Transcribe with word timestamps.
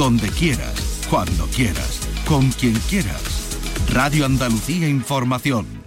donde 0.00 0.30
quieras, 0.30 1.02
cuando 1.10 1.44
quieras, 1.48 2.00
con 2.26 2.50
quien 2.52 2.72
quieras. 2.88 3.58
Radio 3.90 4.24
Andalucía 4.24 4.88
Información. 4.88 5.79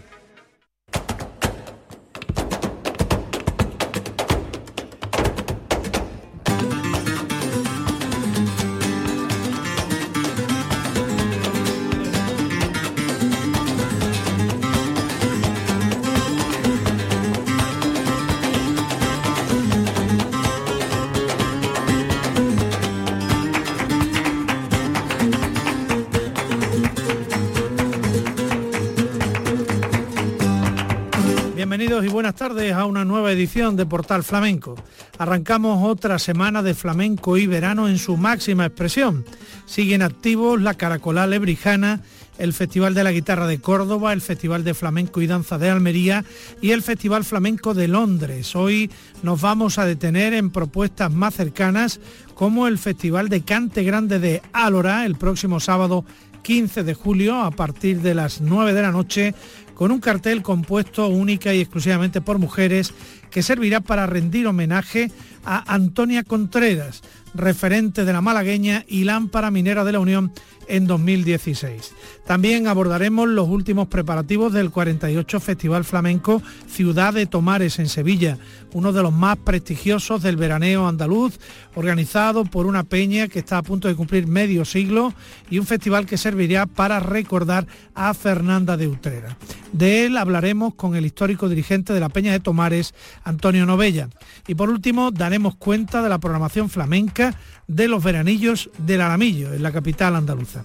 Tardes 32.44 32.74
a 32.74 32.84
una 32.84 33.06
nueva 33.06 33.32
edición 33.32 33.78
de 33.78 33.86
Portal 33.86 34.22
Flamenco. 34.22 34.76
Arrancamos 35.18 35.90
otra 35.90 36.20
semana 36.20 36.62
de 36.62 36.74
flamenco 36.74 37.38
y 37.38 37.48
verano 37.48 37.88
en 37.88 37.98
su 37.98 38.18
máxima 38.18 38.66
expresión. 38.66 39.24
Siguen 39.66 40.02
activos 40.02 40.62
la 40.62 40.74
Caracolá 40.74 41.26
Lebrijana, 41.26 42.02
el 42.38 42.52
Festival 42.52 42.96
de 42.96 43.06
la 43.06 43.14
Guitarra 43.14 43.48
de 43.48 43.62
Córdoba, 43.62 44.12
el 44.12 44.20
Festival 44.20 44.66
de 44.66 44.74
Flamenco 44.74 45.22
y 45.22 45.28
Danza 45.28 45.58
de 45.58 45.70
Almería 45.70 46.26
y 46.62 46.72
el 46.72 46.82
Festival 46.82 47.24
Flamenco 47.24 47.74
de 47.74 47.88
Londres. 47.88 48.58
Hoy 48.58 48.92
nos 49.22 49.40
vamos 49.40 49.80
a 49.80 49.86
detener 49.86 50.34
en 50.34 50.52
propuestas 50.52 51.14
más 51.14 51.36
cercanas 51.36 52.02
como 52.34 52.68
el 52.68 52.78
Festival 52.78 53.30
de 53.30 53.44
Cante 53.44 53.84
Grande 53.84 54.20
de 54.20 54.42
Álora 54.52 55.06
el 55.06 55.16
próximo 55.16 55.62
sábado 55.62 56.04
15 56.44 56.84
de 56.84 56.94
julio 56.94 57.42
a 57.42 57.52
partir 57.52 58.02
de 58.02 58.14
las 58.14 58.42
9 58.42 58.74
de 58.74 58.82
la 58.82 58.92
noche 58.92 59.34
con 59.74 59.92
un 59.92 60.00
cartel 60.00 60.42
compuesto 60.42 61.08
única 61.08 61.54
y 61.54 61.62
exclusivamente 61.62 62.22
por 62.22 62.40
mujeres 62.40 62.94
que 63.32 63.44
servirá 63.44 63.82
para 63.82 64.06
rendir 64.06 64.48
homenaje 64.48 65.12
a 65.46 65.74
Antonia 65.74 66.24
Contreras, 66.24 67.02
referente 67.34 68.06
de 68.06 68.14
la 68.14 68.22
malagueña 68.22 68.86
y 68.88 69.04
lámpara 69.04 69.52
minera 69.52 69.84
de 69.84 69.92
la 69.92 70.00
Unión 70.00 70.32
en 70.68 70.88
2016. 70.88 71.94
También 72.26 72.68
abordaremos 72.68 73.28
los 73.28 73.48
últimos 73.50 73.88
preparativos 73.88 74.54
del 74.54 74.72
48 74.72 75.40
Festival 75.40 75.84
Flamenco 75.84 76.42
Ciudad 76.68 77.14
de 77.14 77.26
Tomares 77.26 77.80
en 77.80 77.90
Sevilla, 77.90 78.38
uno 78.72 78.94
de 78.94 79.04
los 79.04 79.14
más 79.14 79.38
prestigiosos 79.38 80.22
del 80.22 80.38
veraneo 80.38 80.88
andaluz, 80.88 81.40
organizado 81.76 82.46
por 82.46 82.66
una 82.66 82.84
peña 82.84 83.28
que 83.28 83.40
está 83.40 83.58
a 83.58 83.64
punto 83.64 83.88
de 83.88 83.96
cumplir 83.96 84.28
medio 84.28 84.66
siglo 84.66 85.14
y 85.50 85.60
un 85.60 85.66
festival 85.66 86.06
que 86.06 86.18
servirá 86.18 86.66
para 86.66 87.00
recordar 87.00 87.68
a 87.94 88.14
Fernanda 88.14 88.78
de 88.78 88.88
Utrera. 88.88 89.38
De 89.72 90.06
él 90.06 90.18
hablaremos 90.18 90.76
con 90.76 90.96
el 90.96 91.06
histórico 91.06 91.50
dirigente 91.50 91.94
de 91.94 92.00
la 92.00 92.10
Peña 92.10 92.32
de 92.32 92.40
Tomares, 92.40 92.94
Antonio 93.24 93.66
Novella. 93.66 94.08
Y 94.48 94.56
por 94.56 94.70
último, 94.70 95.12
daremos 95.12 95.56
cuenta 95.56 96.02
de 96.02 96.10
la 96.10 96.20
programación 96.20 96.70
flamenca 96.70 97.23
de 97.68 97.88
los 97.88 98.04
veranillos 98.04 98.70
del 98.78 99.02
Aramillo, 99.02 99.54
en 99.54 99.64
la 99.64 99.72
capital 99.72 100.16
andaluza. 100.16 100.64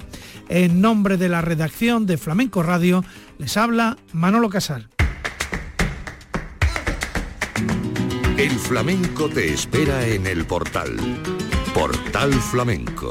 En 0.48 0.80
nombre 0.80 1.16
de 1.16 1.28
la 1.28 1.42
redacción 1.42 2.06
de 2.06 2.18
Flamenco 2.18 2.62
Radio, 2.62 3.04
les 3.38 3.56
habla 3.56 3.96
Manolo 4.12 4.48
Casal. 4.48 4.88
El 8.36 8.52
flamenco 8.52 9.28
te 9.28 9.52
espera 9.52 10.06
en 10.06 10.26
el 10.26 10.46
portal. 10.46 10.96
Portal 11.74 12.32
Flamenco. 12.34 13.10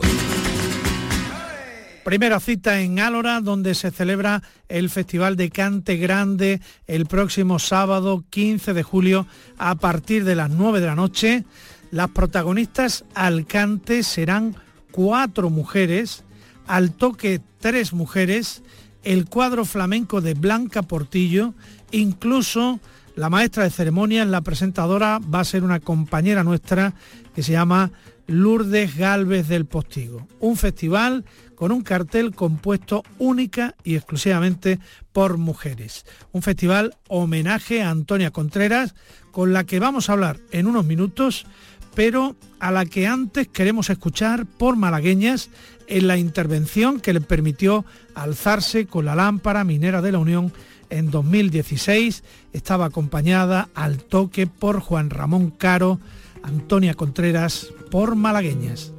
Primera 2.08 2.40
cita 2.40 2.80
en 2.80 3.00
Álora, 3.00 3.42
donde 3.42 3.76
se 3.76 3.92
celebra 3.92 4.42
el 4.70 4.90
Festival 4.90 5.36
de 5.36 5.50
Cante 5.50 5.98
Grande 5.98 6.62
el 6.88 7.06
próximo 7.06 7.60
sábado 7.60 8.24
15 8.30 8.74
de 8.74 8.82
julio 8.82 9.28
a 9.58 9.76
partir 9.76 10.24
de 10.24 10.36
las 10.36 10.50
9 10.50 10.80
de 10.80 10.86
la 10.86 10.96
noche. 10.96 11.44
Las 11.92 12.10
protagonistas 12.10 13.06
al 13.14 13.46
cante 13.46 14.04
serán 14.04 14.56
cuatro 14.92 15.50
mujeres, 15.50 16.24
al 16.66 16.92
toque 16.92 17.42
tres 17.60 17.94
mujeres, 17.94 18.62
el 19.04 19.26
cuadro 19.26 19.64
flamenco 19.64 20.20
de 20.20 20.34
Blanca 20.34 20.82
Portillo, 20.82 21.54
incluso 21.92 22.80
la 23.16 23.30
maestra 23.30 23.64
de 23.64 23.70
ceremonias, 23.70 24.28
la 24.28 24.42
presentadora, 24.42 25.20
va 25.20 25.40
a 25.40 25.46
ser 25.46 25.64
una 25.64 25.80
compañera 25.80 26.44
nuestra 26.44 26.94
que 27.34 27.42
se 27.42 27.54
llama 27.54 27.92
Lourdes 28.28 28.98
Galvez 28.98 29.48
del 29.48 29.66
Postigo. 29.66 30.28
Un 30.40 30.58
festival 30.58 31.24
con 31.56 31.72
un 31.72 31.82
cartel 31.82 32.36
compuesto 32.36 33.04
única 33.18 33.76
y 33.84 33.96
exclusivamente 33.96 34.80
por 35.14 35.38
mujeres. 35.38 36.06
Un 36.32 36.44
festival 36.44 36.96
homenaje 37.08 37.82
a 37.82 37.90
Antonia 37.90 38.32
Contreras, 38.32 38.94
con 39.32 39.54
la 39.54 39.64
que 39.64 39.80
vamos 39.80 40.10
a 40.10 40.14
hablar 40.14 40.40
en 40.52 40.68
unos 40.68 40.86
minutos 40.86 41.48
pero 41.98 42.36
a 42.60 42.70
la 42.70 42.86
que 42.86 43.08
antes 43.08 43.48
queremos 43.48 43.90
escuchar 43.90 44.46
por 44.46 44.76
malagueñas 44.76 45.50
en 45.88 46.06
la 46.06 46.16
intervención 46.16 47.00
que 47.00 47.12
le 47.12 47.22
permitió 47.22 47.86
alzarse 48.14 48.86
con 48.86 49.06
la 49.06 49.16
lámpara 49.16 49.64
minera 49.64 50.04
de 50.04 50.12
la 50.12 50.20
Unión 50.20 50.54
en 50.92 51.10
2016. 51.10 52.24
Estaba 52.54 52.86
acompañada 52.86 53.70
al 53.74 53.98
toque 53.98 54.46
por 54.46 54.80
Juan 54.80 55.10
Ramón 55.10 55.50
Caro, 55.50 56.00
Antonia 56.44 56.94
Contreras 56.94 57.74
por 57.90 58.16
malagueñas. 58.16 58.94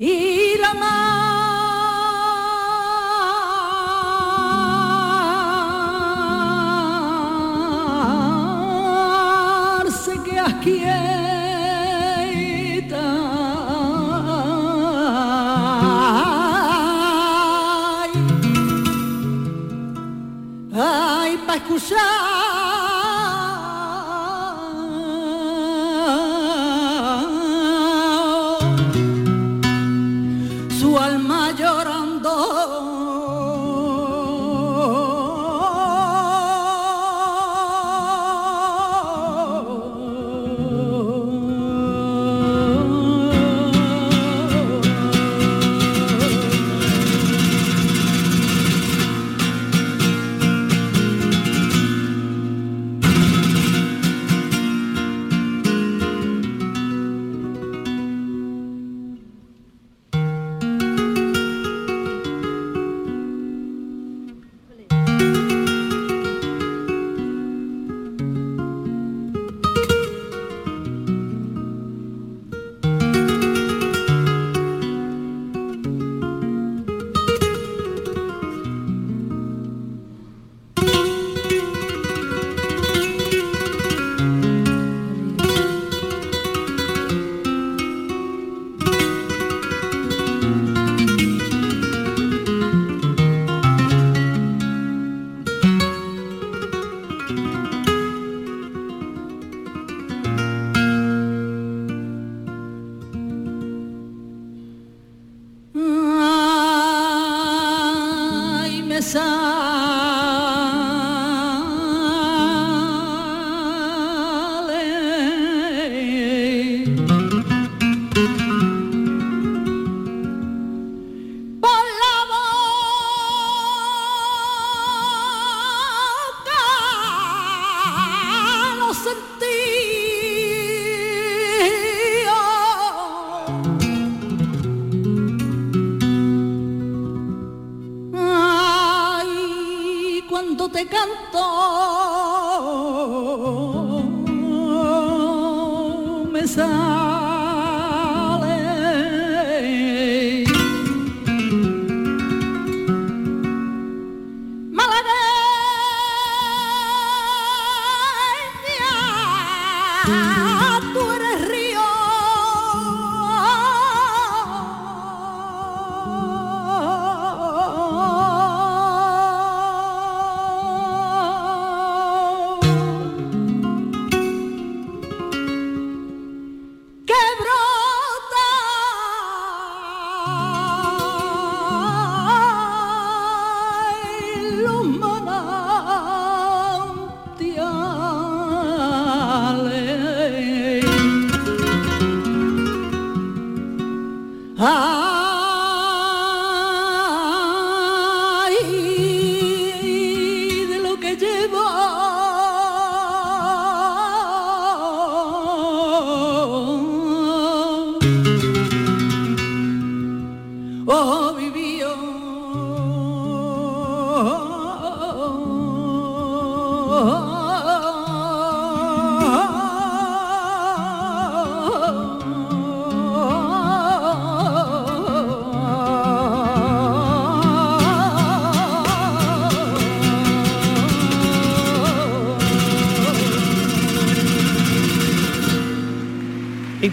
Y 0.00 0.27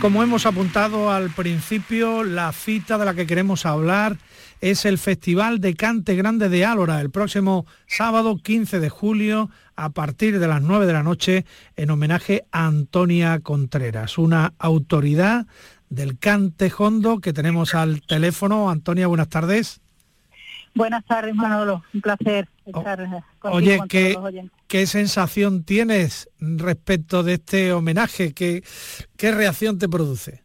como 0.06 0.22
hemos 0.22 0.46
apuntado 0.46 1.10
al 1.10 1.32
principio, 1.32 2.24
la 2.24 2.52
cita 2.52 3.00
de 3.00 3.06
la 3.06 3.16
que 3.16 3.26
queremos 3.26 3.66
hablar 3.66 4.20
es 4.62 4.86
el 4.86 5.00
Festival 5.00 5.60
de 5.60 5.74
Cante 5.74 6.16
Grande 6.16 6.48
de 6.48 6.64
Álora, 6.64 7.02
el 7.02 7.10
próximo 7.10 7.66
sábado 7.88 8.38
15 8.38 8.80
de 8.80 8.90
julio 8.90 9.50
a 9.76 9.90
partir 9.90 10.38
de 10.38 10.48
las 10.48 10.62
9 10.62 10.86
de 10.86 10.94
la 10.94 11.02
noche 11.02 11.46
en 11.76 11.90
homenaje 11.90 12.46
a 12.52 12.68
Antonia 12.68 13.40
Contreras, 13.40 14.20
una 14.20 14.54
autoridad 14.60 15.48
del 15.90 16.20
cante 16.20 16.72
hondo 16.78 17.20
que 17.20 17.34
tenemos 17.34 17.74
al 17.74 18.04
teléfono. 18.04 18.70
Antonia, 18.70 19.08
buenas 19.08 19.30
tardes. 19.30 19.82
Buenas 20.76 21.06
tardes, 21.06 21.34
Manolo. 21.34 21.84
Un 21.94 22.02
placer 22.02 22.50
oh, 22.66 22.78
estar 22.78 23.02
eh, 23.02 23.24
Oye, 23.44 23.80
¿qué, 23.88 24.18
¿qué 24.68 24.86
sensación 24.86 25.64
tienes 25.64 26.30
respecto 26.40 27.24
de 27.24 27.36
este 27.36 27.72
homenaje? 27.72 28.34
¿Qué, 28.34 28.62
¿Qué 29.16 29.32
reacción 29.32 29.80
te 29.80 29.88
produce? 29.88 30.44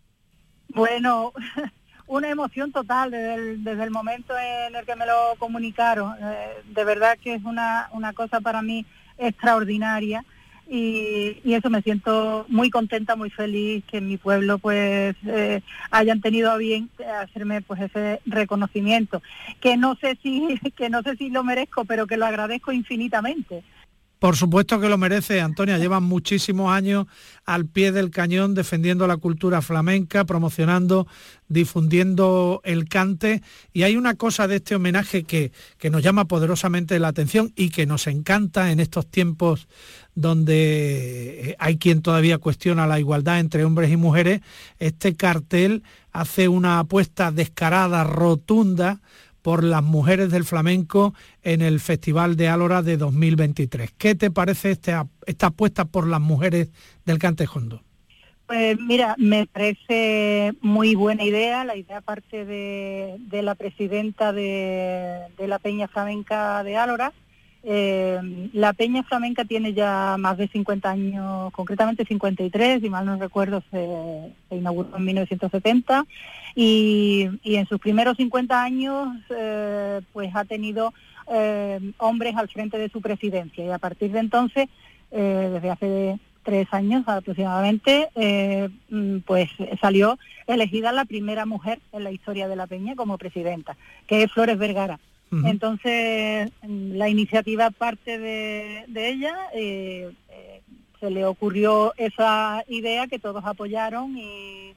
Bueno, 0.68 1.32
una 2.06 2.28
emoción 2.28 2.70
total 2.70 3.10
desde 3.10 3.82
el, 3.82 3.90
momento 3.90 4.32
en 4.38 4.76
el 4.76 4.86
que 4.86 4.94
me 4.94 5.04
lo 5.04 5.34
comunicaron. 5.38 6.14
Eh, 6.22 6.62
de 6.64 6.84
verdad 6.84 7.18
que 7.20 7.34
es 7.34 7.44
una, 7.44 7.88
una 7.92 8.12
cosa 8.12 8.40
para 8.40 8.62
mí 8.62 8.86
extraordinaria 9.18 10.24
y, 10.72 11.52
eso 11.52 11.68
me 11.68 11.82
siento 11.82 12.46
muy 12.48 12.70
contenta, 12.70 13.16
muy 13.16 13.28
feliz 13.28 13.84
que 13.86 13.98
en 13.98 14.08
mi 14.08 14.16
pueblo 14.16 14.58
pues 14.58 15.16
eh, 15.26 15.62
hayan 15.90 16.20
tenido 16.20 16.50
a 16.50 16.56
bien 16.56 16.88
hacerme 17.20 17.60
pues 17.60 17.80
ese 17.80 18.20
reconocimiento, 18.24 19.20
que 19.60 19.76
no 19.76 19.96
sé 19.96 20.16
si 20.22 20.58
que 20.76 20.88
no 20.88 21.02
sé 21.02 21.16
si 21.16 21.28
lo 21.28 21.42
merezco, 21.42 21.84
pero 21.84 22.06
que 22.06 22.16
lo 22.16 22.26
agradezco 22.26 22.70
infinitamente. 22.70 23.64
Por 24.20 24.36
supuesto 24.36 24.78
que 24.78 24.90
lo 24.90 24.98
merece, 24.98 25.40
Antonia. 25.40 25.78
Llevan 25.78 26.02
muchísimos 26.02 26.70
años 26.70 27.06
al 27.46 27.64
pie 27.64 27.90
del 27.90 28.10
cañón 28.10 28.54
defendiendo 28.54 29.06
la 29.06 29.16
cultura 29.16 29.62
flamenca, 29.62 30.26
promocionando, 30.26 31.06
difundiendo 31.48 32.60
el 32.64 32.86
cante. 32.86 33.40
Y 33.72 33.84
hay 33.84 33.96
una 33.96 34.16
cosa 34.16 34.46
de 34.46 34.56
este 34.56 34.74
homenaje 34.74 35.24
que, 35.24 35.52
que 35.78 35.88
nos 35.88 36.02
llama 36.02 36.26
poderosamente 36.26 36.98
la 36.98 37.08
atención 37.08 37.50
y 37.56 37.70
que 37.70 37.86
nos 37.86 38.06
encanta 38.08 38.70
en 38.70 38.80
estos 38.80 39.10
tiempos 39.10 39.68
donde 40.14 41.52
eh, 41.52 41.56
hay 41.58 41.78
quien 41.78 42.02
todavía 42.02 42.36
cuestiona 42.36 42.86
la 42.86 43.00
igualdad 43.00 43.40
entre 43.40 43.64
hombres 43.64 43.90
y 43.90 43.96
mujeres. 43.96 44.42
Este 44.78 45.16
cartel 45.16 45.82
hace 46.12 46.48
una 46.48 46.78
apuesta 46.78 47.32
descarada, 47.32 48.04
rotunda, 48.04 49.00
por 49.42 49.64
las 49.64 49.82
mujeres 49.82 50.30
del 50.30 50.44
flamenco 50.44 51.14
en 51.42 51.62
el 51.62 51.80
Festival 51.80 52.36
de 52.36 52.48
Álora 52.48 52.82
de 52.82 52.96
2023. 52.96 53.92
¿Qué 53.96 54.14
te 54.14 54.30
parece 54.30 54.72
este 54.72 54.94
esta 55.26 55.46
apuesta 55.46 55.84
por 55.84 56.06
las 56.06 56.20
mujeres 56.20 56.68
del 57.04 57.18
Cantejondo? 57.18 57.82
Pues 58.46 58.80
mira, 58.80 59.14
me 59.16 59.46
parece 59.46 60.54
muy 60.60 60.96
buena 60.96 61.22
idea, 61.22 61.64
la 61.64 61.76
idea 61.76 62.00
parte 62.00 62.44
de, 62.44 63.16
la 63.30 63.54
presidenta 63.54 64.32
de, 64.32 65.20
de, 65.38 65.46
la 65.46 65.60
Peña 65.60 65.86
Flamenca 65.86 66.64
de 66.64 66.76
Álora, 66.76 67.12
eh, 67.62 68.48
la 68.54 68.72
Peña 68.72 69.02
Flamenca 69.02 69.44
tiene 69.44 69.74
ya 69.74 70.16
más 70.18 70.38
de 70.38 70.48
50 70.48 70.90
años, 70.90 71.52
concretamente 71.52 72.04
53, 72.04 72.82
y 72.82 72.90
mal 72.90 73.04
no 73.04 73.16
recuerdo, 73.16 73.62
se, 73.70 74.32
inauguró 74.50 74.96
en 74.96 75.04
1970, 75.04 76.06
y, 76.54 77.28
en 77.44 77.66
sus 77.66 77.78
primeros 77.78 78.16
50 78.16 78.62
años 78.62 79.08
eh, 79.30 80.00
pues 80.12 80.34
ha 80.34 80.44
tenido 80.44 80.94
eh, 81.30 81.92
hombres 81.98 82.34
al 82.36 82.48
frente 82.48 82.78
de 82.78 82.88
su 82.88 83.00
presidencia, 83.02 83.64
y 83.64 83.70
a 83.70 83.78
partir 83.78 84.12
de 84.12 84.20
entonces, 84.20 84.68
desde 85.10 85.70
hace 85.70 86.20
tres 86.44 86.68
años 86.70 87.02
aproximadamente, 87.06 88.08
mm, 88.88 89.18
pues 89.26 89.50
salió 89.80 90.18
elegida 90.46 90.92
la 90.92 91.04
primera 91.04 91.46
mujer 91.46 91.80
en 91.92 92.04
la 92.04 92.12
historia 92.12 92.46
de 92.46 92.54
la 92.54 92.68
Peña 92.68 92.94
como 92.94 93.18
presidenta, 93.18 93.76
que 94.06 94.22
es 94.22 94.32
Flores 94.32 94.56
Vergara. 94.56 95.00
Entonces, 95.32 96.50
la 96.62 97.08
iniciativa 97.08 97.70
parte 97.70 98.18
de, 98.18 98.84
ella, 98.94 99.36
eh, 99.54 100.10
eh, 100.28 100.60
se 100.98 101.10
le 101.10 101.24
ocurrió 101.24 101.94
esa 101.96 102.64
idea 102.68 103.06
que 103.06 103.20
todos 103.20 103.44
apoyaron 103.44 104.16
y, 104.18 104.74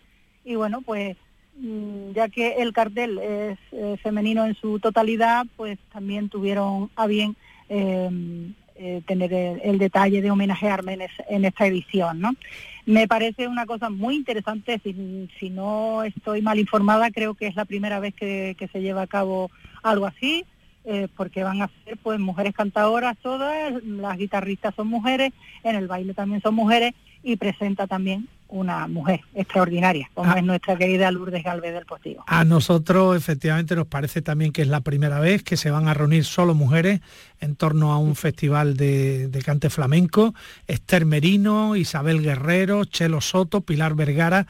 bueno, 0.55 0.81
pues 0.81 1.17
mm, 1.57 2.12
ya 2.13 2.29
que 2.29 2.62
el 2.62 2.72
cartel 2.72 3.17
es 3.19 3.57
femenino 4.01 4.45
en 4.45 4.53
su 4.55 4.79
totalidad, 4.79 5.45
pues 5.57 5.79
también 5.91 6.29
tuvieron 6.29 6.91
a 6.95 7.07
bien 7.07 7.36
em, 7.69 8.53
eh, 8.75 9.01
tener 9.07 9.33
el, 9.33 9.79
detalle 9.79 10.22
de 10.22 10.29
homenajearme 10.29 11.10
en, 11.29 11.45
esta 11.45 11.65
edición, 11.65 12.19
¿no? 12.19 12.36
Me 12.86 13.07
parece 13.07 13.48
una 13.48 13.65
cosa 13.65 13.89
muy 13.89 14.15
interesante, 14.15 14.79
si, 14.83 15.50
no 15.50 16.03
estoy 16.03 16.41
mal 16.41 16.60
informada, 16.60 17.10
creo 17.10 17.33
que 17.33 17.48
es 17.48 17.55
la 17.55 17.65
primera 17.65 18.00
vez 18.00 18.13
que 18.13 18.69
se 18.72 18.81
lleva 18.81 19.03
a 19.03 19.07
cabo 19.07 19.50
algo 19.84 20.06
así, 20.06 20.46
eh, 20.86 21.08
porque 21.16 21.44
van 21.44 21.62
a 21.62 21.70
ser 21.86 21.98
pues 21.98 22.20
mujeres 22.20 22.54
cantadoras 22.54 23.18
todas, 23.22 23.84
las 23.84 24.18
guitarristas 24.18 24.75
son 24.75 24.88
mujeres, 24.88 25.32
en 25.63 25.75
el 25.75 25.88
baile 25.88 26.13
también 26.13 26.42
son 26.42 26.56
mujeres 26.56 26.94
y 27.22 27.38
presenta 27.38 27.88
también 27.88 28.28
una 28.54 28.88
mujer 28.88 29.22
extraordinaria, 29.34 30.12
como 30.13 30.32
ah. 30.32 30.36
es 30.38 30.44
nuestra 30.44 30.78
querida 30.78 31.10
Lourdes 31.10 31.44
Galvez 31.44 31.74
del 31.74 31.88
Postigo. 31.88 32.24
A 32.28 32.44
nosotros 32.44 33.18
efectivamente 33.18 33.75
nos 33.75 33.88
parece 33.88 34.22
también 34.22 34.52
que 34.52 34.62
es 34.62 34.68
la 34.68 34.82
primera 34.82 35.20
vez 35.20 35.42
que 35.42 35.58
se 35.58 35.72
van 35.72 35.88
a 35.88 35.96
reunir 35.96 36.24
solo 36.24 36.54
mujeres 36.54 37.02
en 37.40 37.56
torno 37.56 37.92
a 37.92 37.98
un 37.98 38.16
festival 38.16 38.78
de, 38.78 39.42
cante 39.44 39.72
flamenco. 39.72 40.36
Esther 40.68 41.06
Merino, 41.06 41.75
Isabel 41.75 42.22
Guerrero, 42.22 42.86
Chelo 42.86 43.22
Soto, 43.22 43.62
Pilar 43.62 43.96
Vergara 43.96 44.46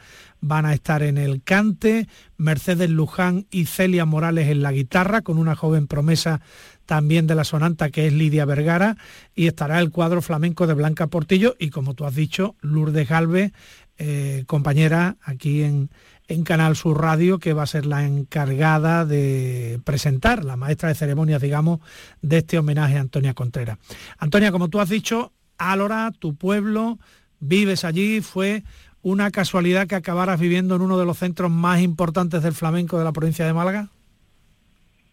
van 0.46 0.66
a 0.66 0.74
estar 0.74 1.02
en 1.02 1.16
el 1.16 1.42
cante, 1.42 2.06
Mercedes 2.36 2.90
Luján 2.90 3.46
y 3.50 3.64
Celia 3.64 4.04
Morales 4.04 4.48
en 4.48 4.60
la 4.60 4.72
guitarra, 4.72 5.22
con 5.22 5.38
una 5.38 5.56
joven 5.56 5.86
promesa 5.86 6.42
también 6.84 7.26
de 7.26 7.34
la 7.34 7.44
sonanta 7.44 7.88
que 7.88 8.06
es 8.06 8.12
Lidia 8.12 8.44
Vergara, 8.44 8.98
y 9.34 9.46
estará 9.46 9.80
el 9.80 9.90
cuadro 9.90 10.20
flamenco 10.20 10.66
de 10.66 10.74
Blanca 10.74 11.06
Portillo 11.06 11.56
y 11.58 11.70
como 11.70 11.94
tú 11.94 12.04
has 12.04 12.14
dicho, 12.14 12.56
Lourdes 12.60 13.08
Galvez 13.08 13.52
eh, 13.96 14.44
compañera 14.46 15.16
aquí 15.22 15.62
en, 15.62 15.88
en 16.28 16.44
Canal 16.44 16.76
Sur 16.76 17.00
Radio, 17.00 17.38
que 17.38 17.54
va 17.54 17.62
a 17.62 17.66
ser 17.66 17.86
la 17.86 18.04
encargada 18.04 19.06
de 19.06 19.80
presentar, 19.84 20.44
la 20.44 20.56
maestra 20.56 20.90
de 20.90 20.94
ceremonias, 20.94 21.40
digamos, 21.40 21.80
de 22.20 22.38
este 22.38 22.58
homenaje 22.58 22.98
a 22.98 23.00
Antonia 23.00 23.32
Contreras. 23.32 23.78
Antonia, 24.18 24.52
como 24.52 24.68
tú 24.68 24.78
has 24.78 24.90
dicho, 24.90 25.32
Álora, 25.56 26.12
tu 26.18 26.34
pueblo, 26.36 26.98
vives 27.40 27.84
allí, 27.84 28.20
fue 28.20 28.64
una 29.04 29.30
casualidad 29.30 29.86
que 29.86 29.94
acabaras 29.94 30.40
viviendo 30.40 30.74
en 30.74 30.82
uno 30.82 30.98
de 30.98 31.04
los 31.04 31.18
centros 31.18 31.50
más 31.50 31.80
importantes 31.82 32.42
del 32.42 32.54
flamenco 32.54 32.98
de 32.98 33.04
la 33.04 33.12
provincia 33.12 33.44
de 33.44 33.52
Málaga. 33.52 33.90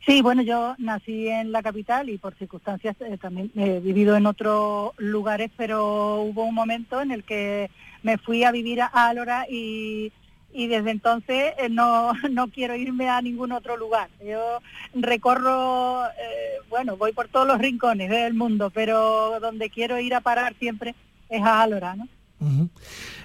Sí, 0.05 0.21
bueno, 0.21 0.41
yo 0.41 0.75
nací 0.79 1.27
en 1.27 1.51
la 1.51 1.61
capital 1.61 2.09
y 2.09 2.17
por 2.17 2.33
circunstancias 2.35 2.95
eh, 3.01 3.17
también 3.21 3.51
he 3.55 3.79
vivido 3.81 4.15
en 4.15 4.25
otros 4.25 4.93
lugares, 4.97 5.51
pero 5.57 6.21
hubo 6.21 6.45
un 6.45 6.55
momento 6.55 7.01
en 7.01 7.11
el 7.11 7.23
que 7.23 7.69
me 8.01 8.17
fui 8.17 8.45
a 8.45 8.51
vivir 8.51 8.81
a 8.81 8.87
Álora 8.87 9.45
y, 9.47 10.11
desde 10.53 10.91
entonces 10.91 11.53
eh, 11.59 11.69
no, 11.69 12.13
no 12.31 12.47
quiero 12.47 12.75
irme 12.75 13.09
a 13.09 13.21
ningún 13.21 13.51
otro 13.51 13.75
lugar. 13.75 14.09
Yo 14.25 14.59
recorro, 14.95 16.05
eh, 16.05 16.61
bueno, 16.69 16.95
voy 16.95 17.11
por 17.11 17.27
todos 17.27 17.45
los 17.45 17.59
rincones 17.59 18.09
del 18.09 18.35
mundo, 18.35 18.69
pero 18.69 19.37
donde 19.41 19.69
quiero 19.69 19.99
ir 19.99 20.15
a 20.15 20.21
parar 20.21 20.55
siempre 20.57 20.95
es 21.29 21.43
a 21.43 21.61
Álora, 21.61 21.97
¿no? 21.97 22.07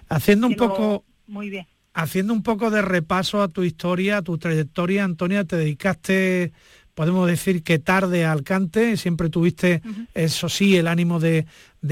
Haciendo 0.08 0.46
un 0.46 0.56
poco... 0.56 1.04
Muy 1.26 1.50
bien. 1.50 1.66
haciendo 1.92 2.32
un 2.32 2.42
poco 2.42 2.70
de 2.70 2.82
repaso 2.82 3.42
a 3.42 3.48
tu 3.48 3.64
historia, 3.64 4.18
a 4.18 4.22
tu 4.22 4.38
trayectoria, 4.38 5.02
Antonia, 5.02 5.44
te 5.44 5.56
dedicaste, 5.56 6.52
podemos 6.96 7.28
decir 7.28 7.62
que 7.62 7.78
tarde 7.78 8.24
al 8.24 8.42
cante, 8.42 8.96
siempre 8.96 9.28
tuviste, 9.28 9.82
eso 10.14 10.48
sí, 10.48 10.76
el 10.76 10.88
ánimo 10.88 11.20
de, 11.20 11.46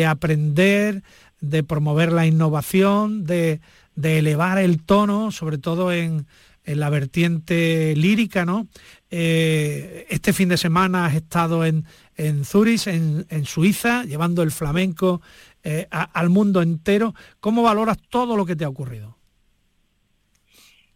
aprender, 0.06 1.02
de 1.40 1.62
promover 1.62 2.10
la 2.10 2.26
innovación, 2.26 3.24
de, 3.24 3.60
elevar 4.02 4.58
el 4.58 4.82
tono, 4.82 5.30
sobre 5.30 5.58
todo 5.58 5.92
en, 5.92 6.26
la 6.64 6.88
vertiente 6.88 7.94
lírica, 7.94 8.46
¿no? 8.46 8.66
Eh, 9.10 10.06
este 10.08 10.32
fin 10.32 10.48
de 10.48 10.56
semana 10.56 11.04
has 11.04 11.14
estado 11.14 11.66
en, 11.66 11.84
en 12.16 12.46
Zurich, 12.46 12.86
en, 12.86 13.44
Suiza, 13.44 14.04
llevando 14.04 14.42
el 14.42 14.50
flamenco 14.50 15.20
eh, 15.64 15.88
al 15.90 16.28
mundo 16.28 16.60
entero. 16.60 17.14
¿Cómo 17.40 17.62
valoras 17.62 17.98
todo 18.10 18.36
lo 18.36 18.44
que 18.44 18.54
te 18.54 18.64
ha 18.64 18.68
ocurrido? 18.68 19.16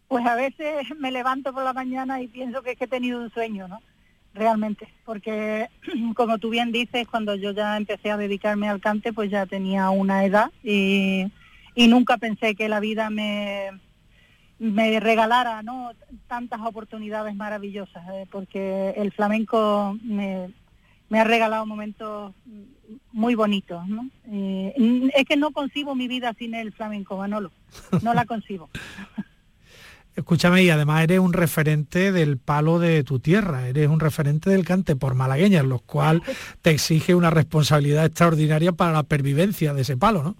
Pues 0.07 0.25
a 0.25 0.35
veces 0.35 0.87
me 0.97 1.11
levanto 1.11 1.53
por 1.53 1.63
la 1.63 1.73
mañana 1.73 2.21
y 2.21 2.27
pienso 2.27 2.61
que 2.61 2.71
es 2.71 2.77
que 2.77 2.85
he 2.85 2.87
tenido 2.87 3.19
un 3.19 3.31
sueño, 3.31 3.67
¿no? 3.67 3.79
Realmente, 4.33 4.87
porque 5.05 5.69
como 6.15 6.37
tú 6.37 6.49
bien 6.49 6.71
dices, 6.71 7.07
cuando 7.07 7.35
yo 7.35 7.51
ya 7.51 7.77
empecé 7.77 8.11
a 8.11 8.17
dedicarme 8.17 8.69
al 8.69 8.79
cante, 8.79 9.11
pues 9.11 9.31
ya 9.31 9.47
tenía 9.47 9.89
una 9.89 10.23
edad 10.23 10.51
y, 10.63 11.31
nunca 11.75 12.17
pensé 12.17 12.55
que 12.55 12.69
la 12.69 12.79
vida 12.79 13.09
me, 13.09 13.69
me 14.59 14.99
regalara 14.99 15.63
¿no? 15.63 15.91
tantas 16.27 16.59
oportunidades 16.61 17.35
maravillosas, 17.35 18.03
¿eh? 18.09 18.27
porque 18.29 18.93
el 18.97 19.11
flamenco 19.13 19.97
me, 20.03 20.49
me 21.09 21.19
ha 21.19 21.23
regalado 21.23 21.65
momentos 21.65 22.33
muy 23.11 23.35
bonitos. 23.35 23.87
¿no? 23.87 24.09
Eh, 24.27 25.11
es 25.15 25.25
que 25.25 25.37
no 25.37 25.51
concibo 25.51 25.95
mi 25.95 26.07
vida 26.07 26.33
sin 26.37 26.53
el 26.53 26.71
flamenco, 26.71 27.17
Manolo, 27.17 27.51
no 28.01 28.13
la 28.13 28.25
concibo. 28.25 28.69
Escúchame, 30.15 30.63
y 30.63 30.69
además 30.69 31.03
eres 31.03 31.19
un 31.19 31.31
referente 31.31 32.11
del 32.11 32.37
palo 32.37 32.77
de 32.77 33.03
tu 33.03 33.19
tierra, 33.19 33.67
eres 33.69 33.87
un 33.87 34.01
referente 34.01 34.49
del 34.49 34.65
cante 34.65 34.97
por 34.97 35.15
malagueñas, 35.15 35.63
lo 35.63 35.79
cual 35.79 36.21
te 36.61 36.71
exige 36.71 37.15
una 37.15 37.29
responsabilidad 37.29 38.05
extraordinaria 38.05 38.73
para 38.73 38.91
la 38.91 39.03
pervivencia 39.03 39.73
de 39.73 39.83
ese 39.83 39.95
palo, 39.95 40.23
¿no? 40.23 40.35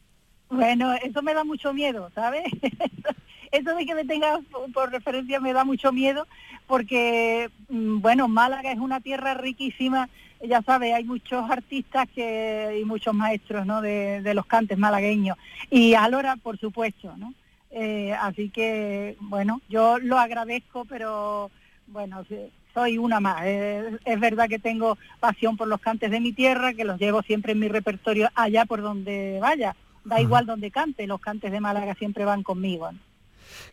Bueno, 0.50 0.94
eso 0.96 1.22
me 1.22 1.34
da 1.34 1.46
mucho 1.46 1.74
miedo, 1.74 2.12
¿sabes? 2.14 2.44
eso 3.52 3.76
de 3.76 3.86
que 3.86 3.96
me 3.96 4.04
tengas 4.04 4.40
por 4.74 4.92
referencia 4.92 5.40
me 5.40 5.54
da 5.54 5.64
mucho 5.64 5.94
miedo 5.94 6.28
porque, 6.68 7.50
mm, 7.70 8.00
bueno, 8.02 8.28
Málaga 8.28 8.72
es 8.72 8.80
una 8.80 9.00
tierra 9.00 9.34
riquísima, 9.34 10.10
ya 10.42 10.62
sabes, 10.62 10.94
hay 10.94 11.04
muchos 11.04 11.50
artistas 11.50 12.08
que, 12.14 12.80
y 12.82 12.86
muchos 12.86 13.14
maestros 13.14 13.66
¿no? 13.66 13.82
de, 13.82 14.22
de 14.22 14.34
los 14.34 14.46
cantes 14.46 14.78
malagueños 14.78 15.38
y 15.70 15.94
Alora, 15.94 16.36
por 16.38 16.58
supuesto, 16.58 17.16
¿no? 17.18 17.34
Eh, 17.72 18.14
así 18.14 18.50
que, 18.50 19.16
bueno, 19.20 19.62
yo 19.70 20.00
lo 20.00 20.18
agradezco, 20.18 20.86
pero 20.86 21.52
bueno, 21.88 22.26
soy 22.74 22.98
una 22.98 23.20
más. 23.20 23.44
es 23.46 24.20
verdad 24.20 24.50
que 24.50 24.60
tengo 24.60 24.98
pasión 25.20 25.58
por 25.58 25.68
los 25.68 25.80
cantes 25.80 26.10
de 26.12 26.20
mi 26.20 26.34
tierra, 26.34 26.74
que 26.74 26.86
los 26.86 27.00
llevo 27.00 27.22
siempre 27.22 27.52
en 27.52 27.60
mi 27.60 27.68
repertorio 27.68 28.30
allá 28.36 28.66
por 28.66 28.82
donde 28.82 29.40
vaya. 29.42 29.76
Da 30.06 30.22
igual 30.22 30.46
donde 30.46 30.72
cante, 30.72 31.06
los 31.06 31.20
cantes 31.20 31.52
de 31.52 31.60
Málaga 31.60 31.94
siempre 31.94 32.26
van 32.26 32.42
conmigo. 32.42 32.90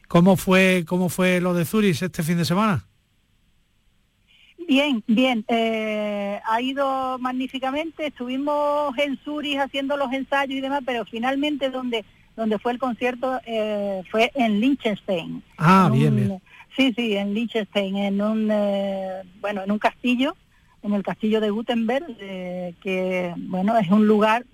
¿Cómo 0.08 0.36
fue, 0.36 0.84
cómo 0.86 1.08
fue 1.08 1.40
lo 1.40 1.54
de 1.54 1.64
Zurich 1.64 2.02
este 2.02 2.22
fin 2.22 2.36
de 2.36 2.44
semana? 2.44 2.84
Bien, 4.66 5.02
bien. 5.06 5.44
Eh, 5.48 6.40
ha 6.44 6.60
ido 6.60 7.18
magníficamente. 7.18 8.06
Estuvimos 8.06 8.96
en 8.98 9.16
Zurich 9.18 9.58
haciendo 9.58 9.96
los 9.96 10.12
ensayos 10.12 10.56
y 10.56 10.60
demás, 10.60 10.82
pero 10.84 11.04
finalmente 11.04 11.70
donde 11.70 12.04
donde 12.36 12.58
fue 12.58 12.72
el 12.72 12.78
concierto 12.78 13.40
eh, 13.46 14.02
fue 14.10 14.30
en 14.34 14.60
Liechtenstein. 14.60 15.42
Ah, 15.56 15.90
bien, 15.92 16.14
bien. 16.14 16.42
Sí, 16.76 16.92
sí, 16.94 17.16
en 17.16 17.32
Liechtenstein, 17.32 17.96
en 17.96 18.20
un, 18.20 18.50
eh, 18.52 19.22
bueno, 19.40 19.62
en 19.62 19.70
un 19.70 19.78
castillo, 19.78 20.36
en 20.82 20.92
el 20.92 21.02
castillo 21.02 21.40
de 21.40 21.48
Gutenberg, 21.48 22.04
eh, 22.20 22.74
que, 22.82 23.32
bueno, 23.38 23.76
es 23.78 23.90
un 23.90 24.06
lugar 24.06 24.44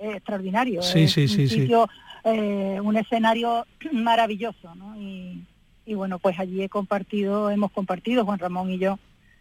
extraordinario. 0.00 0.82
Sí, 0.82 1.06
sí, 1.06 1.28
sí, 1.28 1.42
un 1.42 1.48
sitio, 1.48 1.88
un 2.24 2.96
escenario 2.96 3.64
maravilloso, 3.92 4.74
¿no? 4.74 5.00
Y, 5.00 5.44
y 5.86 5.94
bueno, 5.94 6.18
pues 6.18 6.38
allí 6.40 6.62
he 6.62 6.68
compartido, 6.68 7.48
hemos 7.50 7.70
compartido, 7.70 8.24
Juan 8.24 8.40
Ramón 8.40 8.72
y 8.72 8.78
yo, 8.78 8.98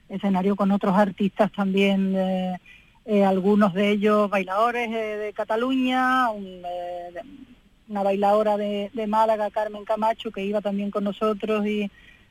escenario 0.10 0.56
con 0.56 0.72
otros 0.72 0.96
artistas 0.96 1.52
también, 1.52 2.16
algunos 3.26 3.74
de 3.74 3.92
ellos 3.92 4.30
bailadores 4.30 4.90
de 4.92 5.34
Cataluña, 5.36 6.30
un, 6.30 6.62
una 7.88 8.04
bailadora 8.04 8.58
de, 8.58 9.08
Málaga, 9.08 9.52
Carmen 9.52 9.86
Camacho, 9.86 10.32
que 10.32 10.44
iba 10.44 10.62
también 10.62 10.92
con 10.92 11.04
nosotros 11.04 11.66
y, 11.66 11.90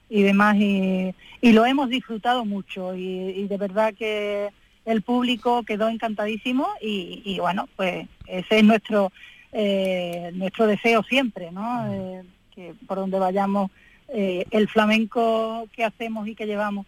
demás, 0.08 0.56
y, 0.56 1.14
lo 1.40 1.66
hemos 1.66 1.88
disfrutado 1.88 2.44
mucho 2.44 2.94
y, 2.94 3.46
de 3.46 3.56
verdad 3.56 3.94
que 3.94 4.50
el 4.84 5.02
público 5.02 5.62
quedó 5.62 5.88
encantadísimo 5.88 6.66
y, 6.80 7.38
bueno, 7.40 7.68
pues 7.76 8.08
ese 8.26 8.58
es 8.58 8.64
nuestro, 8.64 9.12
eh, 9.52 10.30
nuestro 10.34 10.66
deseo 10.66 11.02
siempre, 11.02 11.52
¿no? 11.52 11.92
Eh, 11.92 12.22
que 12.54 12.74
por 12.86 12.98
donde 12.98 13.18
vayamos, 13.18 13.70
eh, 14.08 14.44
el 14.50 14.68
flamenco 14.68 15.66
que 15.72 15.84
hacemos 15.84 16.28
y 16.28 16.34
que 16.34 16.46
llevamos, 16.46 16.86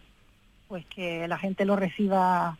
pues 0.67 0.85
que 0.85 1.27
la 1.27 1.37
gente 1.37 1.65
lo 1.65 1.75
reciba 1.75 2.57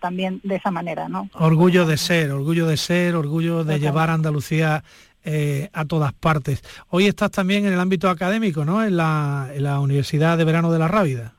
también 0.00 0.40
de 0.42 0.56
esa 0.56 0.72
manera, 0.72 1.08
¿no? 1.08 1.30
Orgullo 1.34 1.86
de 1.86 1.96
ser, 1.96 2.32
orgullo 2.32 2.66
de 2.66 2.76
ser, 2.76 3.14
orgullo 3.14 3.62
de 3.62 3.78
llevar 3.78 4.10
a 4.10 4.14
Andalucía 4.14 4.82
eh, 5.22 5.68
a 5.74 5.84
todas 5.84 6.14
partes. 6.14 6.62
Hoy 6.88 7.06
estás 7.06 7.30
también 7.30 7.66
en 7.66 7.74
el 7.74 7.80
ámbito 7.80 8.08
académico, 8.08 8.64
¿no? 8.64 8.82
En 8.82 8.96
la, 8.96 9.78
Universidad 9.82 10.38
de 10.38 10.44
Verano 10.44 10.72
de 10.72 10.78
la 10.78 10.88
Rábida. 10.88 11.34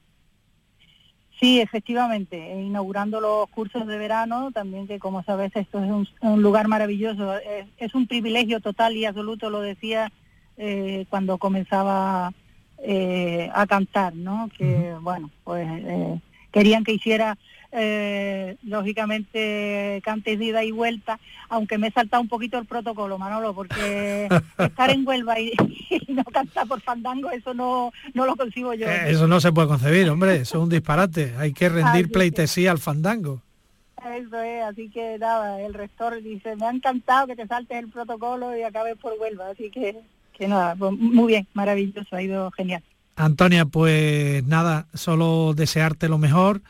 Sí, 1.40 1.60
efectivamente, 1.60 2.54
e 2.54 2.62
inaugurando 2.62 3.20
los 3.20 3.50
cursos 3.50 3.88
de 3.88 3.98
verano, 3.98 4.52
también 4.52 4.86
que 4.86 5.00
como 5.00 5.24
sabes 5.24 5.52
esto 5.56 5.84
es 5.84 6.08
un, 6.22 6.42
lugar 6.44 6.68
maravilloso, 6.68 7.34
es, 7.80 7.96
un 7.96 8.06
privilegio 8.06 8.60
total 8.60 8.96
y 8.96 9.06
absoluto, 9.06 9.50
lo 9.50 9.62
decía 9.62 10.12
eh, 10.58 11.08
cuando 11.10 11.40
comenzaba 11.40 12.34
eh, 12.84 13.50
a 13.54 13.66
cantar, 13.68 14.16
¿no? 14.16 14.50
Que 14.58 14.96
bueno, 15.02 15.30
pues 15.44 15.68
querían 16.52 16.84
que 16.84 16.94
hiciera 16.94 17.38
eh, 17.74 18.58
lógicamente 18.64 20.02
cantes 20.04 20.38
de 20.38 20.46
ida 20.46 20.64
y 20.64 20.72
vuelta, 20.72 21.20
aunque 21.48 21.78
me 21.78 21.88
he 21.88 21.92
saltado 21.92 22.22
un 22.22 22.28
poquito 22.28 22.58
el 22.58 22.66
protocolo, 22.66 23.18
Manolo, 23.18 23.54
porque 23.54 24.28
estar 24.58 24.90
en 24.90 25.08
Huelva 25.08 25.40
y, 25.40 25.54
no 26.10 26.24
cantar 26.26 26.68
por 26.68 26.82
fandango, 26.82 27.32
eso 27.32 27.54
no, 27.54 27.94
no 28.14 28.26
lo 28.26 28.36
consigo 28.36 28.74
yo. 28.74 28.90
Eh, 28.90 29.12
eso 29.12 29.26
no 29.26 29.40
se 29.40 29.54
puede 29.54 29.70
concebir, 29.70 30.10
hombre, 30.10 30.36
eso 30.36 30.58
es 30.58 30.64
un 30.64 30.70
disparate, 30.70 31.34
hay 31.38 31.54
que 31.54 31.70
rendir 31.70 32.12
pleitesía 32.12 32.72
al 32.72 32.80
fandango. 32.80 33.42
Eso 34.04 34.42
es, 34.42 34.64
así 34.64 34.90
que 34.90 35.18
nada, 35.18 35.62
el 35.62 35.74
rector 35.74 36.22
dice, 36.22 36.58
me 36.58 36.66
ha 36.66 36.72
encantado 36.72 37.28
que 37.28 37.36
te 37.38 37.48
saltes 37.48 37.78
el 37.78 37.88
protocolo 37.88 38.58
y 38.58 38.64
acabes 38.64 38.98
por 38.98 39.14
Huelva, 39.18 39.50
así 39.50 39.70
que, 39.70 39.96
que 40.38 40.48
nada, 40.48 40.76
pues, 40.76 40.92
muy 40.94 41.28
bien, 41.28 41.48
maravilloso, 41.54 42.16
ha 42.16 42.22
ido 42.22 42.52
genial. 42.52 42.84
Antonia, 43.16 43.66
pues 43.66 44.44
nada, 44.46 44.88
solo 44.94 45.54
desearte 45.56 46.10
lo 46.10 46.18
mejor 46.18 46.62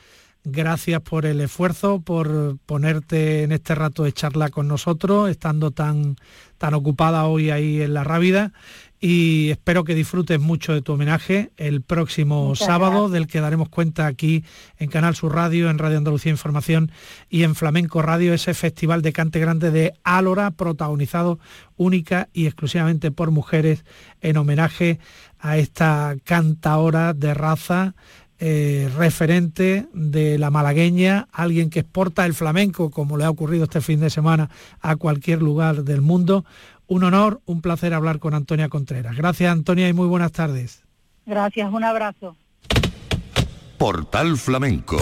Gracias 0.44 1.02
por 1.02 1.28
el 1.28 1.40
esfuerzo, 1.40 2.02
por 2.02 2.58
ponerte 2.66 3.44
en 3.44 3.52
este 3.52 3.76
rato 3.76 4.04
de 4.04 4.12
charla 4.12 4.50
con 4.50 4.68
nosotros, 4.68 5.30
estando 5.30 5.70
tan, 5.70 6.16
tan 6.58 6.74
ocupada 6.74 7.26
hoy 7.26 7.52
ahí 7.52 7.80
en 7.82 7.94
la 7.94 8.04
Rábida. 8.04 8.52
Y 9.00 9.52
espero 9.52 9.84
que 9.84 9.94
disfrutes 9.94 10.40
mucho 10.40 10.74
de 10.74 10.82
tu 10.82 10.94
homenaje 10.94 11.52
el 11.58 11.82
próximo 11.82 12.56
sábado, 12.56 13.10
del 13.10 13.28
que 13.28 13.40
daremos 13.40 13.70
cuenta 13.70 14.08
aquí 14.08 14.44
en 14.78 14.90
Canal 14.90 15.16
Sur 15.16 15.34
Radio, 15.34 15.70
en 15.70 15.78
Radio 15.78 15.98
Andalucía 15.98 16.32
Información 16.32 16.92
y 17.30 17.44
en 17.44 17.56
Flamenco 17.56 18.02
Radio, 18.02 18.34
ese 18.34 18.54
festival 18.56 19.04
de 19.04 19.14
cante 19.14 19.40
grande 19.40 19.70
de 19.70 19.94
Álora, 20.04 20.52
protagonizado 20.52 21.40
única 21.78 22.30
y 22.32 22.46
exclusivamente 22.46 23.12
por 23.12 23.32
mujeres, 23.32 23.86
en 24.22 24.38
homenaje 24.38 25.00
a 25.40 25.58
esta 25.58 26.16
cantaora 26.24 27.14
de 27.14 27.34
raza 27.34 27.96
eh, 28.44 28.90
referente 28.98 29.86
de 29.94 30.40
la 30.40 30.50
malagueña, 30.50 31.28
alguien 31.32 31.70
que 31.70 31.82
exporta 31.82 32.26
el 32.26 32.34
flamenco, 32.34 32.90
como 32.90 33.16
le 33.16 33.24
ha 33.24 33.30
ocurrido 33.30 33.66
este 33.66 33.82
fin 33.82 34.00
de 34.00 34.10
semana, 34.10 34.50
a 34.80 34.96
cualquier 34.96 35.44
lugar 35.44 35.84
del 35.84 36.02
mundo. 36.02 36.44
Un 36.88 37.04
honor, 37.04 37.40
un 37.46 37.62
placer 37.62 37.94
hablar 37.94 38.18
con 38.18 38.34
Antonia 38.34 38.68
Contreras. 38.68 39.16
Gracias 39.16 39.52
Antonia 39.52 39.88
y 39.88 39.94
muy 39.94 40.08
buenas 40.08 40.32
tardes. 40.32 40.82
Gracias, 41.28 41.72
un 41.72 41.84
abrazo. 41.84 42.36
Portal 43.78 44.36
Flamenco. 44.38 44.98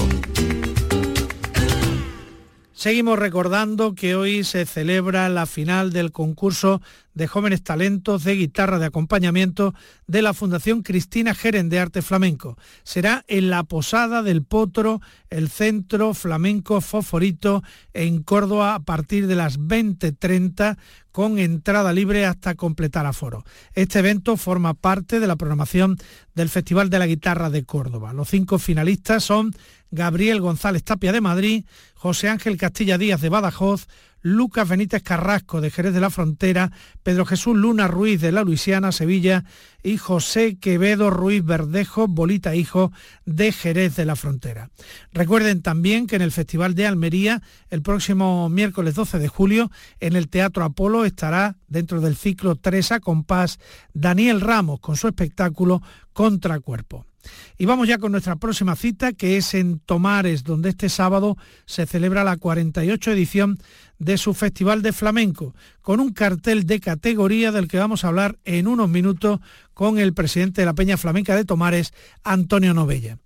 Seguimos 2.73 3.19
recordando 3.19 3.95
que 3.95 4.15
hoy 4.15 4.43
se 4.43 4.65
celebra 4.65 5.30
la 5.30 5.45
final 5.45 5.93
del 5.93 6.12
concurso 6.12 6.82
de 7.13 7.28
jóvenes 7.28 7.63
talentos 7.63 8.24
de 8.24 8.36
guitarra 8.36 8.80
de 8.80 8.86
acompañamiento 8.86 9.74
de 10.08 10.22
la 10.22 10.34
Fundación 10.34 10.82
Cristina 10.82 11.34
Geren 11.34 11.69
de 11.69 11.80
Arte 11.80 12.02
Flamenco. 12.02 12.58
Será 12.84 13.24
en 13.28 13.50
la 13.50 13.63
Posada 13.63 14.24
del 14.24 14.43
Potro, 14.43 15.02
el 15.30 15.50
Centro 15.50 16.13
Flamenco 16.13 16.82
Fosforito 16.82 17.63
en 17.93 18.24
Córdoba 18.24 18.76
a 18.76 18.80
partir 18.80 19.28
de 19.28 19.36
las 19.36 19.60
20.30 19.60 20.78
con 21.12 21.39
entrada 21.39 21.91
libre 21.91 22.26
hasta 22.26 22.56
completar 22.56 23.06
aforo. 23.06 23.43
Este 23.74 24.00
evento 24.00 24.38
forma 24.38 24.74
parte 24.74 25.19
de 25.19 25.28
la 25.28 25.36
programación 25.36 25.98
del 26.36 26.50
Festival 26.50 26.89
de 26.89 27.00
la 27.00 27.08
Guitarra 27.08 27.50
de 27.50 27.65
Córdoba. 27.65 28.13
Los 28.13 28.30
cinco 28.30 28.60
finalistas 28.60 29.24
son 29.24 29.54
Gabriel 29.91 30.39
González 30.39 30.84
Tapia 30.84 31.12
de 31.12 31.22
Madrid, 31.22 31.65
José 31.95 32.30
Ángel 32.30 32.58
Castilla 32.58 32.98
Díaz 32.98 33.22
de 33.22 33.30
Badajoz, 33.30 33.88
Lucas 34.22 34.68
Benítez 34.68 35.04
Carrasco 35.04 35.62
de 35.62 35.72
Jerez 35.72 35.94
de 35.94 36.02
la 36.02 36.10
Frontera, 36.10 36.72
Pedro 37.04 37.26
Jesús 37.26 37.56
Luna 37.56 37.88
Ruiz 37.88 38.22
de 38.22 38.32
la 38.32 38.44
Luisiana, 38.44 38.92
Sevilla 38.92 39.46
y 39.84 39.98
José 39.98 40.58
Quevedo 40.58 41.10
Ruiz 41.10 41.44
Verdejo, 41.44 42.08
Bolita 42.08 42.56
Hijo 42.56 42.92
de 43.26 43.52
Jerez 43.52 43.96
de 43.96 44.06
la 44.06 44.16
Frontera. 44.16 44.70
Recuerden 45.14 45.62
también 45.62 46.08
que 46.08 46.18
en 46.18 46.22
el 46.22 46.32
Festival 46.32 46.76
de 46.76 46.88
Almería, 46.88 47.42
el 47.70 47.82
próximo 47.82 48.50
miércoles 48.50 48.96
12 48.96 49.20
de 49.20 49.28
julio, 49.28 49.72
en 50.00 50.16
el 50.16 50.30
Teatro 50.30 50.64
Apolo 50.64 51.06
estará 51.06 51.58
dentro 51.68 52.02
del 52.02 52.16
ciclo 52.16 52.56
Tres 52.56 52.92
a 52.92 53.00
Compás 53.00 53.60
Daniel 53.94 54.42
Ramos 54.42 54.80
con 54.80 54.98
su 54.98 55.08
espectáculo 55.08 55.82
Contracuerpo. 56.14 57.09
Y 57.58 57.66
vamos 57.66 57.88
ya 57.88 57.98
con 57.98 58.12
nuestra 58.12 58.36
próxima 58.38 58.76
cita, 58.76 59.14
que 59.14 59.38
es 59.38 59.54
en 59.54 59.80
Tomares, 59.80 60.44
donde 60.44 60.70
este 60.70 60.90
sábado 60.90 61.38
se 61.66 61.86
celebra 61.86 62.24
la 62.24 62.38
48 62.38 63.12
edición 63.12 63.58
de 63.98 64.18
su 64.18 64.34
Festival 64.34 64.82
de 64.82 64.94
Flamenco, 64.94 65.54
con 65.82 66.00
un 66.00 66.14
cartel 66.14 66.66
de 66.66 66.80
categoría 66.80 67.52
del 67.52 67.68
que 67.68 67.78
vamos 67.78 68.04
a 68.04 68.08
hablar 68.08 68.38
en 68.46 68.68
unos 68.68 68.90
minutos 68.90 69.40
con 69.74 70.00
el 70.00 70.14
presidente 70.14 70.62
de 70.62 70.66
la 70.66 70.74
Peña 70.74 70.98
Flamenca 70.98 71.36
de 71.36 71.46
Tomares, 71.46 71.94
Antonio 72.24 72.74
Novella. 72.74 73.18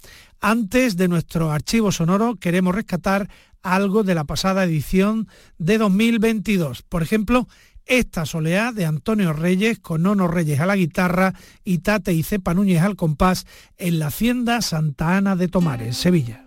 Antes 0.42 0.98
de 0.98 1.08
nuestro 1.08 1.52
archivo 1.52 1.92
sonoro 1.92 2.36
queremos 2.36 2.76
rescatar 2.76 3.30
algo 3.62 4.04
de 4.04 4.14
la 4.14 4.26
pasada 4.26 4.66
edición 4.66 5.28
de 5.58 5.78
2022. 5.78 6.82
Por 6.82 7.02
ejemplo, 7.02 7.48
esta 7.86 8.26
soleá 8.26 8.72
de 8.72 8.86
Antonio 8.86 9.34
Reyes 9.34 9.80
con 9.80 10.04
Nono 10.04 10.28
Reyes 10.28 10.60
a 10.60 10.65
la 10.65 10.76
guitarra 10.76 11.34
y 11.63 11.80
Tate 11.80 12.13
y 12.13 12.24
Cepa 12.24 12.54
Núñez 12.54 12.82
al 12.82 12.96
compás 12.96 13.46
en 13.78 14.00
la 14.00 14.08
Hacienda 14.08 14.62
Santa 14.62 15.17
Ana 15.17 15.36
de 15.36 15.48
Tomares, 15.48 15.98
Sevilla. 15.98 16.46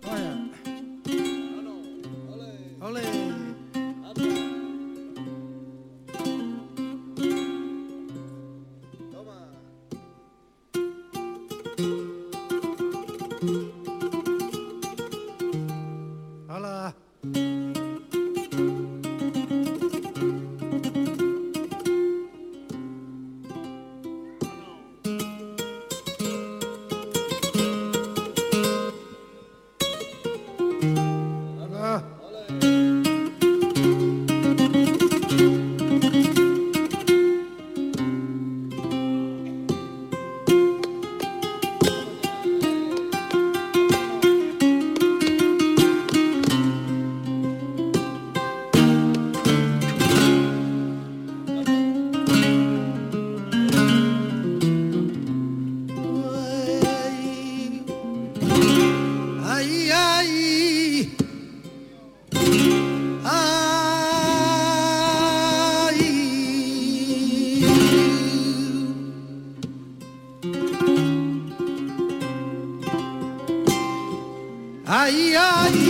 Ai, 74.89 75.35
ai. 75.35 75.86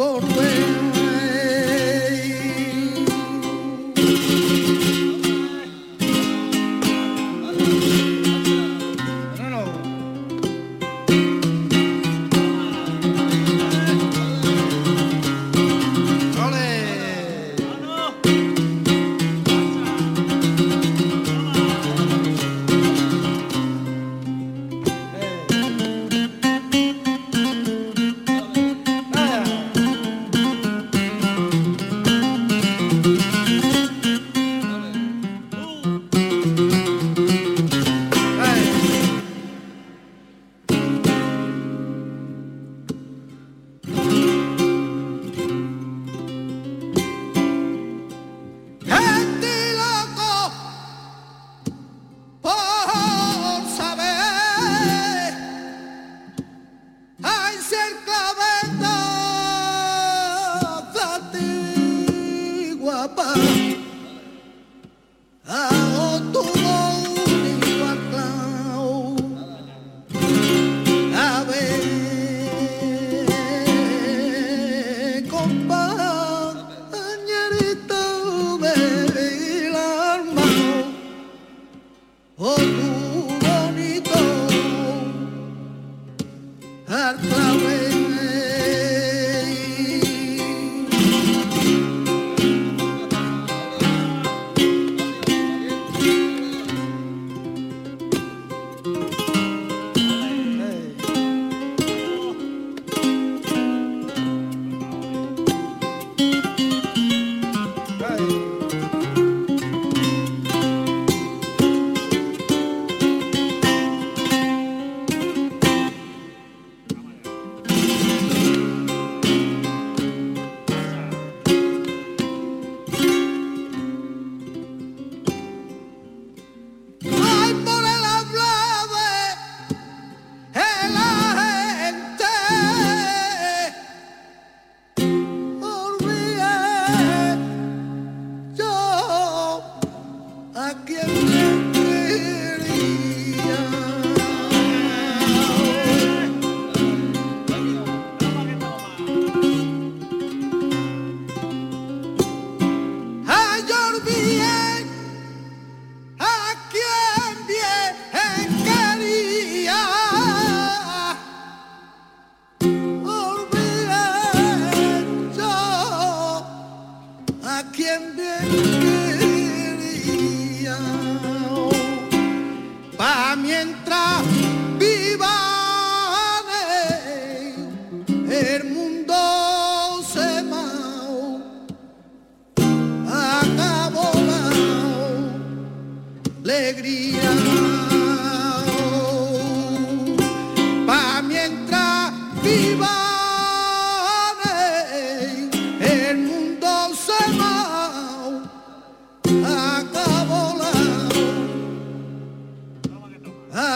golden 0.00 0.99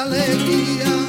alegria. 0.05 1.04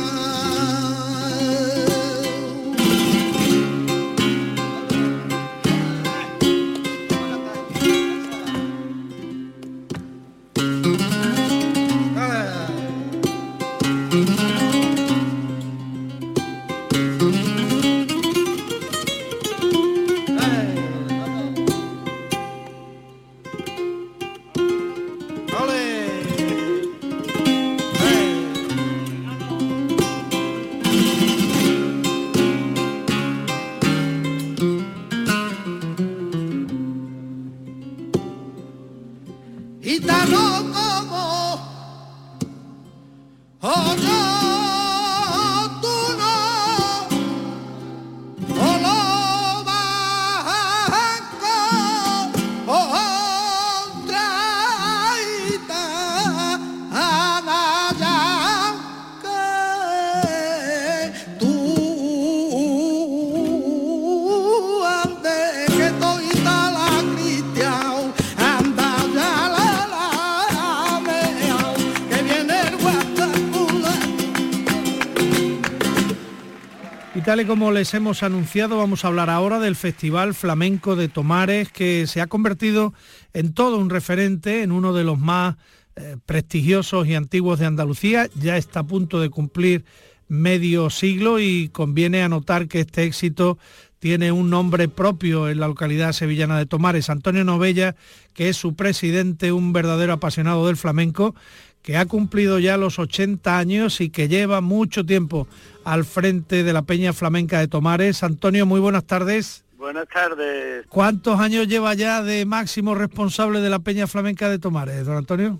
Como 77.43 77.71
les 77.71 77.93
hemos 77.93 78.23
anunciado, 78.23 78.77
vamos 78.77 79.03
a 79.03 79.09
hablar 79.09 79.29
ahora 79.29 79.59
del 79.59 79.75
Festival 79.75 80.33
Flamenco 80.33 80.95
de 80.95 81.09
Tomares, 81.09 81.69
que 81.69 82.07
se 82.07 82.21
ha 82.21 82.27
convertido 82.27 82.93
en 83.33 83.53
todo 83.53 83.77
un 83.77 83.89
referente, 83.89 84.63
en 84.63 84.71
uno 84.71 84.93
de 84.93 85.03
los 85.03 85.19
más 85.19 85.57
eh, 85.97 86.15
prestigiosos 86.25 87.05
y 87.07 87.13
antiguos 87.13 87.59
de 87.59 87.65
Andalucía. 87.65 88.29
Ya 88.35 88.55
está 88.55 88.79
a 88.79 88.87
punto 88.87 89.19
de 89.19 89.29
cumplir 89.29 89.83
medio 90.29 90.89
siglo 90.89 91.39
y 91.39 91.67
conviene 91.69 92.23
anotar 92.23 92.69
que 92.69 92.79
este 92.79 93.03
éxito 93.03 93.57
tiene 94.05 94.31
un 94.31 94.51
nombre 94.51 94.87
propio 94.87 95.49
en 95.49 95.59
la 95.59 95.67
localidad 95.67 96.11
sevillana 96.11 96.59
de 96.59 96.67
Tomares. 96.67 97.09
Antonio 97.09 97.43
Novella, 97.43 97.95
que 98.35 98.49
es 98.49 98.55
su 98.55 98.75
presidente, 98.75 99.51
un 99.51 99.73
verdadero 99.73 100.13
apasionado 100.13 100.67
del 100.67 100.77
flamenco, 100.77 101.33
que 101.81 101.97
ha 101.97 102.05
cumplido 102.05 102.59
ya 102.59 102.77
los 102.77 102.99
80 102.99 103.57
años 103.57 104.01
y 104.01 104.11
que 104.11 104.27
lleva 104.27 104.61
mucho 104.61 105.07
tiempo 105.07 105.47
al 105.85 106.05
frente 106.05 106.63
de 106.63 106.71
la 106.71 106.83
Peña 106.83 107.13
Flamenca 107.13 107.59
de 107.59 107.67
Tomares. 107.67 108.21
Antonio, 108.21 108.67
muy 108.67 108.79
buenas 108.79 109.07
tardes. 109.07 109.65
Buenas 109.75 110.07
tardes. 110.07 110.85
¿Cuántos 110.87 111.39
años 111.39 111.67
lleva 111.67 111.95
ya 111.95 112.21
de 112.21 112.45
máximo 112.45 112.93
responsable 112.93 113.59
de 113.59 113.71
la 113.71 113.79
Peña 113.79 114.05
Flamenca 114.05 114.49
de 114.49 114.59
Tomares, 114.59 115.03
don 115.07 115.17
Antonio? 115.17 115.59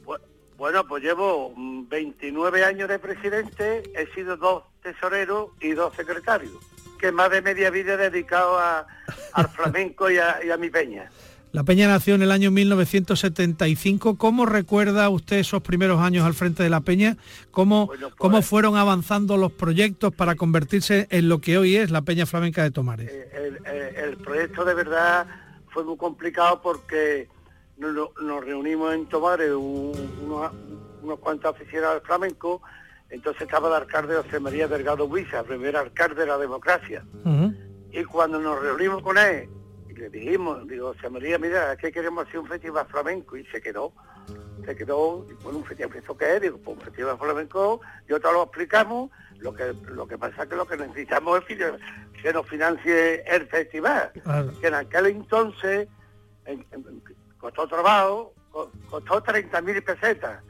Bueno, 0.55 0.88
pues 0.88 1.01
llevo 1.03 1.51
29 1.58 2.63
años 2.63 2.89
de 2.89 2.99
presidente, 2.99 3.91
he 3.95 4.05
sido 4.13 4.38
dos 4.38 4.63
tesoreros 4.84 5.49
y 5.62 5.71
dos 5.71 5.95
secretarios, 5.95 6.53
que 6.95 7.12
más 7.12 7.29
de 7.31 7.41
media 7.41 7.69
vida 7.69 7.93
he 7.93 7.97
dedicado 7.97 8.60
al 8.60 9.49
flamenco 9.55 10.10
y 10.10 10.17
a 10.17 10.58
mi 10.58 10.69
peña. 10.69 11.10
La 11.55 11.63
Peña 11.63 11.88
nació 11.88 12.15
en 12.15 12.21
el 12.21 12.31
año 12.31 12.51
1975. 12.51 14.17
¿Cómo 14.17 14.45
recuerda 14.45 15.08
usted 15.08 15.38
esos 15.38 15.62
primeros 15.62 16.01
años 16.01 16.25
al 16.25 16.34
frente 16.34 16.63
de 16.63 16.69
la 16.69 16.81
Peña? 16.81 17.15
¿Cómo, 17.51 17.89
cómo 18.17 18.39
pues, 18.39 18.45
fueron 18.45 18.75
avanzando 18.75 19.38
los 19.38 19.53
proyectos 19.53 20.13
para 20.13 20.36
convertirse 20.36 21.08
en 21.12 21.29
lo 21.29 21.39
que 21.39 21.58
hoy 21.58 21.77
es 21.77 21.91
la 21.91 22.01
Peña 22.01 22.25
Flamenca 22.25 22.62
de 22.62 22.71
Tomares? 22.71 23.10
Eh, 23.10 24.03
el, 24.03 24.17
proyecto 24.17 24.65
de 24.65 24.73
verdad 24.73 25.27
fue 25.69 25.86
muy 25.86 25.95
complicado 25.95 26.62
porque 26.62 27.29
nos, 27.77 28.43
reunimos 28.43 28.93
en 28.93 29.05
Tomares 29.05 29.53
unos, 29.53 30.51
cuantos 31.21 31.55
aficionados 31.55 32.01
al 32.01 32.05
flamenco, 32.05 32.62
entonces 33.15 33.43
estaba 33.43 33.69
el 33.69 33.75
alcalde 33.75 34.15
José 34.15 34.39
María 34.39 34.67
Delgado 34.67 35.08
Buisa, 35.08 35.43
primer 35.43 35.75
alcalde 35.75 36.21
de 36.21 36.28
la 36.28 36.38
democracia. 36.38 37.04
Y 37.91 38.04
cuando 38.04 38.39
nos 38.39 38.62
reunimos 38.62 39.01
con 39.01 39.17
él 39.17 39.49
le 39.95 40.10
dijimos, 40.10 40.67
digo, 40.67 40.93
José 40.93 41.10
María, 41.10 41.38
mira, 41.38 41.73
es 41.73 41.80
que 41.80 41.91
queremos 41.91 42.28
hacer 42.28 42.39
un 42.39 42.47
festival 42.47 42.86
flamenco 42.88 43.38
y 43.38 43.45
se 43.45 43.62
quedó, 43.62 43.93
se 44.65 44.75
quedó, 44.75 45.25
bueno, 45.41 45.60
un 45.60 45.65
festival, 45.65 45.95
¿eso 45.95 46.17
qué 46.17 46.36
es? 46.36 46.41
Digo, 46.41 46.58
pues 46.58 46.78
un 46.78 46.84
festival 46.84 47.17
flamenco, 47.17 47.82
yo 48.08 48.19
te 48.19 48.32
lo 48.32 48.43
explicamos, 48.43 49.10
lo 49.39 49.54
que 49.54 49.73
lo 49.88 50.08
que 50.08 50.17
pasa 50.17 50.43
es 50.43 50.49
que 50.49 50.56
lo 50.56 50.67
que 50.67 50.78
necesitamos 50.78 51.41
es 51.47 51.58
que, 52.21 52.34
nos 52.34 52.47
financie 52.47 53.23
el 53.28 53.45
festival, 53.47 54.12
que 54.60 54.67
en 54.67 54.73
aquel 54.73 55.06
entonces 55.06 55.88
costó 57.38 57.67
trabajo, 57.67 58.34
costó 58.89 59.21
30 59.21 59.62
mil 59.62 59.84
pesetas. 59.84 60.41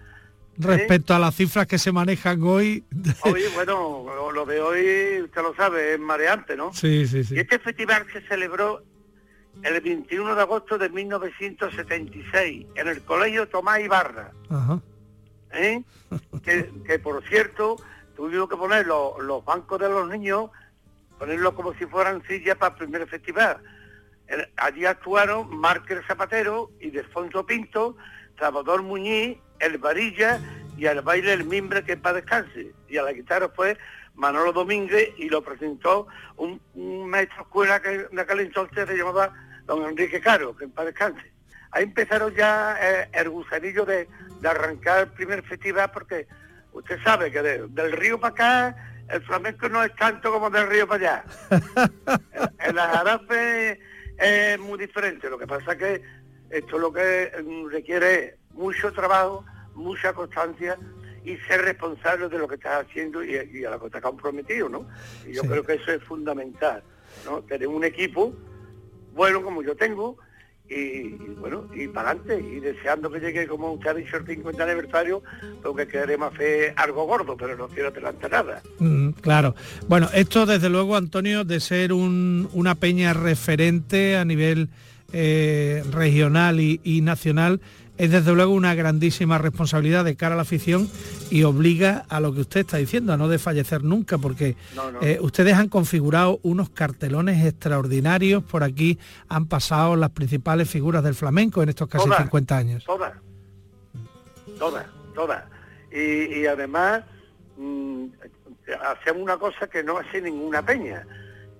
Respecto 0.57 1.13
a 1.13 1.19
las 1.19 1.35
cifras 1.35 1.67
que 1.67 1.77
se 1.77 1.91
manejan 1.91 2.41
hoy... 2.43 2.83
Hoy, 3.23 3.43
bueno, 3.53 4.05
lo 4.33 4.45
de 4.45 4.61
hoy, 4.61 5.21
usted 5.23 5.41
lo 5.41 5.55
sabe, 5.55 5.93
es 5.93 5.99
mareante, 5.99 6.55
¿no? 6.55 6.73
Sí, 6.73 7.07
sí, 7.07 7.23
sí. 7.23 7.35
Y 7.35 7.39
este 7.39 7.59
festival 7.59 8.05
se 8.11 8.21
celebró 8.21 8.83
el 9.63 9.81
21 9.81 10.35
de 10.35 10.41
agosto 10.41 10.77
de 10.77 10.89
1976 10.89 12.67
en 12.75 12.87
el 12.87 13.01
Colegio 13.01 13.47
Tomás 13.47 13.79
Ibarra. 13.79 14.31
¿Eh? 15.51 15.83
que, 16.43 16.99
por 16.99 17.23
cierto 17.27 17.77
tuvimos 18.15 18.49
que 18.49 18.57
poner 18.57 18.85
los, 18.85 19.45
bancos 19.45 19.79
de 19.79 19.89
los 19.89 20.09
niños, 20.09 20.49
ponerlos 21.17 21.53
como 21.53 21.73
si 21.73 21.85
fueran 21.85 22.23
sillas 22.27 22.57
para 22.57 22.73
el 22.73 22.77
primer 22.77 23.07
festival. 23.07 23.57
allí 24.57 24.85
actuaron 24.85 25.55
Márquez 25.57 26.01
Zapatero 26.07 26.71
y 26.79 26.91
Defonso 26.91 27.45
Pinto, 27.45 27.97
Salvador 28.37 28.81
Muñiz, 28.83 29.37
El 29.59 29.77
Varilla 29.77 30.39
y 30.77 30.87
al 30.87 31.01
baile 31.01 31.33
El 31.33 31.45
Mimbre 31.45 31.83
que 31.83 31.97
para 31.97 32.17
descanse. 32.17 32.73
Y 32.87 32.97
a 32.97 33.03
la 33.03 33.13
guitarra 33.13 33.49
fue 33.49 33.77
Manolo 34.15 34.53
Domínguez 34.53 35.09
y 35.17 35.29
lo 35.29 35.43
presentó 35.43 36.07
un, 36.37 36.59
maestro 37.09 37.43
escuela 37.43 37.81
que 37.81 38.07
en 38.11 38.19
aquel 38.19 38.41
entonces 38.41 38.87
se 38.87 38.97
llamaba 38.97 39.33
don 39.65 39.83
Enrique 39.83 40.21
Caro, 40.21 40.55
que 40.55 40.65
en 40.65 40.71
paz 40.71 40.85
descanse. 40.85 41.31
Ahí 41.71 41.83
empezaron 41.83 42.33
ya 42.33 42.77
eh, 42.81 43.09
el 43.13 43.29
gusanillo 43.29 43.85
de, 43.85 44.07
arrancar 44.43 44.99
el 44.99 45.07
primer 45.07 45.41
festival 45.43 45.89
porque 45.91 46.27
usted 46.71 46.99
sabe 47.03 47.31
que 47.31 47.41
del 47.41 47.91
río 47.93 48.19
para 48.19 48.31
acá 48.31 48.75
el 49.09 49.21
flamenco 49.23 49.67
no 49.69 49.83
es 49.83 49.95
tanto 49.95 50.31
como 50.31 50.49
del 50.49 50.67
río 50.67 50.87
para 50.87 51.23
allá. 51.23 51.23
el, 52.59 52.77
el 52.77 53.79
es 54.17 54.59
muy 54.59 54.79
diferente, 54.79 55.29
lo 55.29 55.37
que 55.37 55.47
pasa 55.47 55.73
es 55.73 55.77
que 55.77 56.01
esto 56.57 56.77
lo 56.77 56.91
que 56.91 57.31
mm, 57.43 57.67
requiere 57.69 58.37
mucho 58.53 58.91
trabajo, 58.93 59.45
mucha 59.73 60.13
constancia 60.13 60.77
y 61.23 61.37
ser 61.47 61.61
responsable 61.61 62.29
de 62.29 62.37
lo 62.37 62.47
que 62.47 62.55
estás 62.55 62.85
haciendo 62.85 63.23
y, 63.23 63.65
a 63.65 63.71
lo 63.71 63.79
que 63.79 63.87
estás 63.87 64.01
comprometido, 64.01 64.69
¿no? 64.69 64.87
Y 65.27 65.33
yo 65.33 65.41
creo 65.43 65.63
que 65.63 65.73
eso 65.73 65.91
es 65.91 66.03
fundamental, 66.03 66.83
¿no? 67.25 67.41
Tener 67.41 67.67
un 67.67 67.83
equipo 67.83 68.33
bueno 69.13 69.41
como 69.41 69.63
yo 69.63 69.75
tengo 69.75 70.17
y, 70.67 71.09
bueno, 71.39 71.69
y 71.75 71.87
para 71.87 72.11
adelante, 72.11 72.39
y 72.39 72.59
deseando 72.59 73.11
que 73.11 73.19
llegue, 73.19 73.45
como 73.45 73.73
usted 73.73 73.89
ha 73.89 73.93
dicho, 73.93 74.17
el 74.17 74.25
50 74.25 74.63
aniversario, 74.63 75.21
porque 75.61 75.87
queremos 75.87 76.33
hacer 76.33 76.73
algo 76.75 77.05
gordo, 77.05 77.37
pero 77.37 77.55
no 77.55 77.67
quiero 77.67 77.89
adelantar 77.89 78.31
nada. 78.31 78.63
Mm, 78.79 79.09
claro. 79.11 79.53
Bueno, 79.87 80.09
esto 80.13 80.47
desde 80.47 80.69
luego, 80.69 80.95
Antonio, 80.95 81.43
de 81.43 81.59
ser 81.59 81.93
una 81.93 82.75
peña 82.75 83.13
referente 83.13 84.17
a 84.17 84.25
nivel 84.25 84.69
eh, 85.13 85.83
regional 85.91 86.59
y 86.59 87.01
nacional, 87.01 87.61
es 87.97 88.11
desde 88.11 88.33
luego 88.33 88.53
una 88.53 88.75
grandísima 88.75 89.37
responsabilidad 89.37 90.03
de 90.03 90.15
cara 90.15 90.33
a 90.33 90.35
la 90.35 90.41
afición 90.41 90.89
y 91.29 91.43
obliga 91.43 92.05
a 92.09 92.19
lo 92.19 92.33
que 92.33 92.41
usted 92.41 92.61
está 92.61 92.77
diciendo, 92.77 93.13
a 93.13 93.17
no 93.17 93.29
desfallecer 93.29 93.83
nunca, 93.83 94.17
porque 94.17 94.57
eh, 95.01 95.17
ustedes 95.21 95.53
han 95.53 95.69
configurado 95.69 96.39
unos 96.43 96.69
cartelones 96.69 97.45
extraordinarios, 97.45 98.43
por 98.43 98.63
aquí 98.63 98.99
han 99.29 99.47
pasado 99.47 99.95
las 99.95 100.09
principales 100.09 100.69
figuras 100.69 101.03
del 101.03 101.15
flamenco 101.15 101.63
en 101.63 101.69
estos 101.69 101.87
casi 101.87 102.09
50 102.09 102.57
años. 102.57 102.83
Todas, 102.83 103.13
todas, 104.59 104.85
todas. 105.13 105.43
Y, 105.91 106.45
además 106.45 107.03
mm, 107.57 108.07
hacemos 108.83 109.23
una 109.23 109.37
cosa 109.37 109.67
que 109.67 109.83
no 109.83 109.97
hace 109.97 110.21
ninguna 110.21 110.65
peña, 110.65 111.07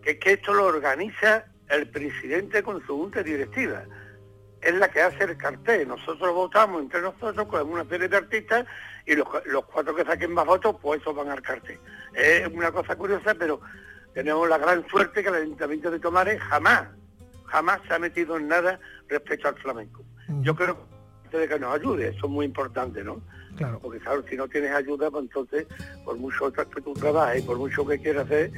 que 0.04 0.12
es 0.12 0.20
que 0.20 0.34
esto 0.34 0.54
lo 0.54 0.66
organiza 0.66 1.46
el 1.70 1.88
presidente 1.90 2.64
con 2.64 2.86
su 2.86 2.98
junta 2.98 3.24
directiva 3.24 3.84
es 4.62 4.74
la 4.76 4.90
que 4.90 5.02
hace 5.02 5.24
el 5.24 5.38
cartel. 5.38 5.88
Nosotros 5.88 6.34
votamos 6.34 6.82
entre 6.82 7.02
nosotros, 7.02 7.48
con 7.48 7.70
una 7.70 7.86
serie 7.86 8.08
de 8.08 8.18
artistas 8.18 8.66
y 9.06 9.16
los, 9.16 9.28
cuatro 9.72 9.96
que 9.96 10.04
saquen 10.04 10.34
más 10.34 10.46
votos, 10.46 10.76
pues 10.82 11.02
esos 11.02 11.16
van 11.16 11.30
al 11.30 11.42
cartel. 11.42 11.80
Es 12.14 12.48
una 12.48 12.72
cosa 12.72 12.96
curiosa, 12.96 13.36
pero 13.36 13.62
tenemos 14.14 14.50
la 14.50 14.58
gran 14.58 14.88
suerte 14.88 15.22
que 15.22 15.30
el 15.30 15.36
Ayuntamiento 15.36 15.92
de 15.92 16.00
Tomares 16.00 16.42
jamás, 16.42 16.88
jamás 17.46 17.80
se 17.88 17.94
ha 17.94 18.00
metido 18.00 18.38
en 18.38 18.48
nada 18.48 18.80
respecto 19.08 19.48
al 19.48 19.56
flamenco. 19.56 20.04
Yo 20.42 20.56
creo 20.56 20.76
que 20.76 20.96
que 21.48 21.60
nos 21.60 21.76
ayude, 21.76 22.10
eso 22.10 22.28
es 22.28 22.32
muy 22.32 22.46
importante, 22.46 23.04
¿no? 23.04 23.22
Claro. 23.58 23.80
Porque 23.80 24.00
claro, 24.00 24.24
si 24.30 24.36
no 24.36 24.48
tienes 24.48 24.72
ayuda, 24.72 25.12
pues 25.12 25.24
entonces, 25.24 25.68
por 26.04 26.18
mucho 26.18 26.52
que 26.52 26.82
tú 26.82 26.94
trabajes, 26.94 27.44
por 27.44 27.58
mucho 27.58 27.86
que 27.86 28.00
quieras 28.00 28.26
hacer, 28.26 28.52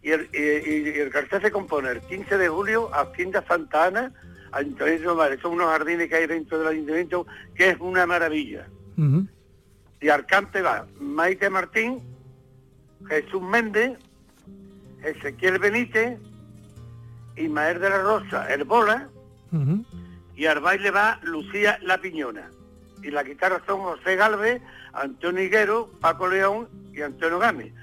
Y 0.03 0.11
el, 0.11 1.09
cartel 1.11 1.41
se 1.41 1.51
compone 1.51 1.91
el 1.91 2.01
15 2.01 2.37
de 2.37 2.49
julio, 2.49 2.89
Hacienda 2.93 3.43
Santa 3.47 3.85
Ana, 3.85 4.11
Ayuntamiento 4.51 5.15
de 5.15 5.41
son 5.41 5.53
unos 5.53 5.67
jardines 5.67 6.09
que 6.09 6.15
hay 6.15 6.27
dentro 6.27 6.59
del 6.59 6.67
ayuntamiento 6.67 7.25
que 7.55 7.69
es 7.69 7.77
una 7.79 8.05
maravilla. 8.05 8.67
Y 9.99 10.09
Arcante 10.09 10.61
va 10.61 10.85
Maite 10.99 11.49
Martín, 11.49 11.99
Jesús 13.07 13.41
Méndez, 13.41 13.97
Ezequiel 15.03 15.59
Benítez, 15.59 16.19
Ismael 17.35 17.79
de 17.79 17.89
la 17.89 18.01
Rosa, 18.01 18.53
el 18.53 18.63
Bola, 18.63 19.09
y 20.35 20.45
al 20.45 20.59
baile 20.59 20.91
va 20.91 21.19
Lucía 21.23 21.79
La 21.81 21.99
Piñona. 21.99 22.49
Y 23.03 23.09
la 23.09 23.23
guitarra 23.23 23.61
son 23.65 23.81
José 23.81 24.15
Galvez, 24.15 24.61
Antonio 24.93 25.43
Higuero, 25.43 25.89
Paco 25.99 26.27
León 26.27 26.67
y 26.93 27.01
Antonio 27.01 27.39
Gámez 27.39 27.73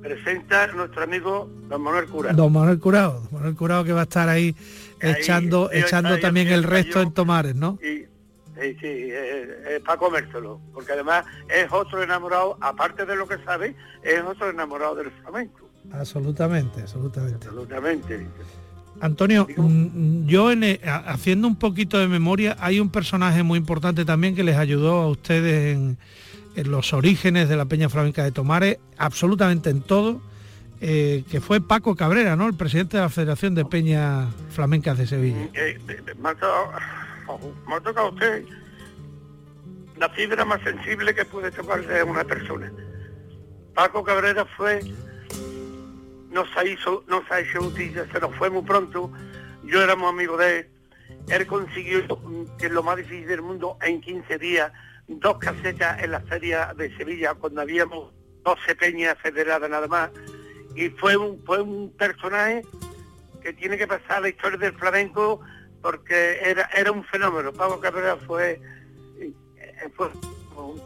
presenta 0.00 0.66
nuestro 0.68 1.02
amigo 1.02 1.48
don 1.68 1.82
Manuel 1.82 2.06
Curado. 2.06 2.36
Don 2.36 2.52
Manuel 2.52 2.78
Curado, 2.78 3.20
don 3.20 3.32
Manuel 3.32 3.54
Curado 3.54 3.84
que 3.84 3.92
va 3.92 4.00
a 4.00 4.04
estar 4.04 4.28
ahí, 4.28 4.54
echando, 5.04 5.70
echando 5.72 6.18
también 6.18 6.48
el 6.48 6.62
resto 6.62 7.00
en 7.00 7.12
Tomares, 7.12 7.54
¿no? 7.54 7.78
Sí, 7.80 8.06
sí, 8.80 9.10
para 9.84 9.98
comérselo, 9.98 10.60
porque 10.72 10.92
además 10.92 11.26
es 11.48 11.70
otro 11.72 12.02
enamorado, 12.02 12.56
aparte 12.60 13.04
de 13.04 13.16
lo 13.16 13.26
que 13.26 13.36
sabe, 13.44 13.74
es 14.02 14.22
otro 14.22 14.50
enamorado 14.50 14.94
del 14.94 15.10
flamenco. 15.10 15.68
Absolutamente, 15.92 16.80
absolutamente. 16.82 17.46
Absolutamente. 17.46 18.26
Antonio, 19.00 19.46
mm, 19.56 20.26
yo 20.26 20.52
en, 20.52 20.80
haciendo 20.84 21.48
un 21.48 21.56
poquito 21.56 21.98
de 21.98 22.08
memoria, 22.08 22.56
hay 22.60 22.80
un 22.80 22.90
personaje 22.90 23.42
muy 23.42 23.58
importante 23.58 24.04
también 24.04 24.34
que 24.34 24.44
les 24.44 24.56
ayudó 24.56 25.02
a 25.02 25.08
ustedes 25.08 25.74
en, 25.74 25.98
en 26.54 26.70
los 26.70 26.92
orígenes 26.92 27.48
de 27.48 27.56
la 27.56 27.64
Peña 27.64 27.88
Flamenca 27.88 28.22
de 28.22 28.32
Tomares, 28.32 28.78
absolutamente 28.96 29.70
en 29.70 29.82
todo, 29.82 30.20
eh, 30.86 31.24
que 31.30 31.40
fue 31.40 31.62
Paco 31.62 31.96
Cabrera, 31.96 32.36
¿no? 32.36 32.46
El 32.46 32.58
presidente 32.58 32.98
de 32.98 33.04
la 33.04 33.08
Federación 33.08 33.54
de 33.54 33.64
Peña 33.64 34.28
Flamencas 34.50 34.98
de 34.98 35.06
Sevilla. 35.06 35.48
Eh, 35.54 35.78
me, 36.18 36.28
ha 36.28 37.80
tocado, 37.80 38.10
usted 38.10 38.44
la 39.96 40.10
fibra 40.10 40.44
más 40.44 40.60
sensible 40.60 41.14
que 41.14 41.24
puede 41.24 41.50
tocarse 41.52 42.02
una 42.02 42.22
persona. 42.24 42.70
Paco 43.72 44.04
Cabrera 44.04 44.44
fue, 44.44 44.80
nos 46.30 46.48
hizo, 46.66 47.02
nos 47.08 47.22
ha 47.30 47.40
hecho 47.40 47.62
noticia, 47.62 48.06
se 48.12 48.20
nos 48.20 48.36
fue 48.36 48.50
muy 48.50 48.62
pronto, 48.64 49.10
yo 49.64 49.82
éramos 49.82 50.12
amigos 50.12 50.38
de 50.40 50.58
él, 50.58 50.68
él 51.28 51.46
consiguió, 51.46 52.02
que 52.58 52.66
es 52.66 52.72
lo 52.72 52.82
más 52.82 52.98
difícil 52.98 53.26
del 53.26 53.40
mundo, 53.40 53.78
en 53.80 54.02
15 54.02 54.36
días, 54.36 54.70
dos 55.08 55.38
casetas 55.38 56.02
en 56.02 56.10
la 56.10 56.20
feria 56.20 56.74
de 56.76 56.94
Sevilla 56.94 57.32
cuando 57.32 57.62
habíamos 57.62 58.12
12 58.44 58.74
peñas 58.74 59.16
federadas 59.22 59.70
nada 59.70 59.86
más 59.88 60.10
y 60.74 60.88
fue 60.90 61.16
un, 61.16 61.42
fue 61.44 61.60
un 61.62 61.90
personaje 61.90 62.62
que 63.42 63.52
tiene 63.52 63.76
que 63.76 63.86
pasar 63.86 64.22
la 64.22 64.28
historia 64.28 64.58
del 64.58 64.74
flamenco 64.74 65.40
porque 65.82 66.38
era, 66.42 66.68
era 66.74 66.90
un 66.90 67.04
fenómeno. 67.04 67.52
Pablo 67.52 67.78
Cabrera 67.78 68.16
fue, 68.26 68.60
eh, 69.20 69.32
fue 69.94 70.08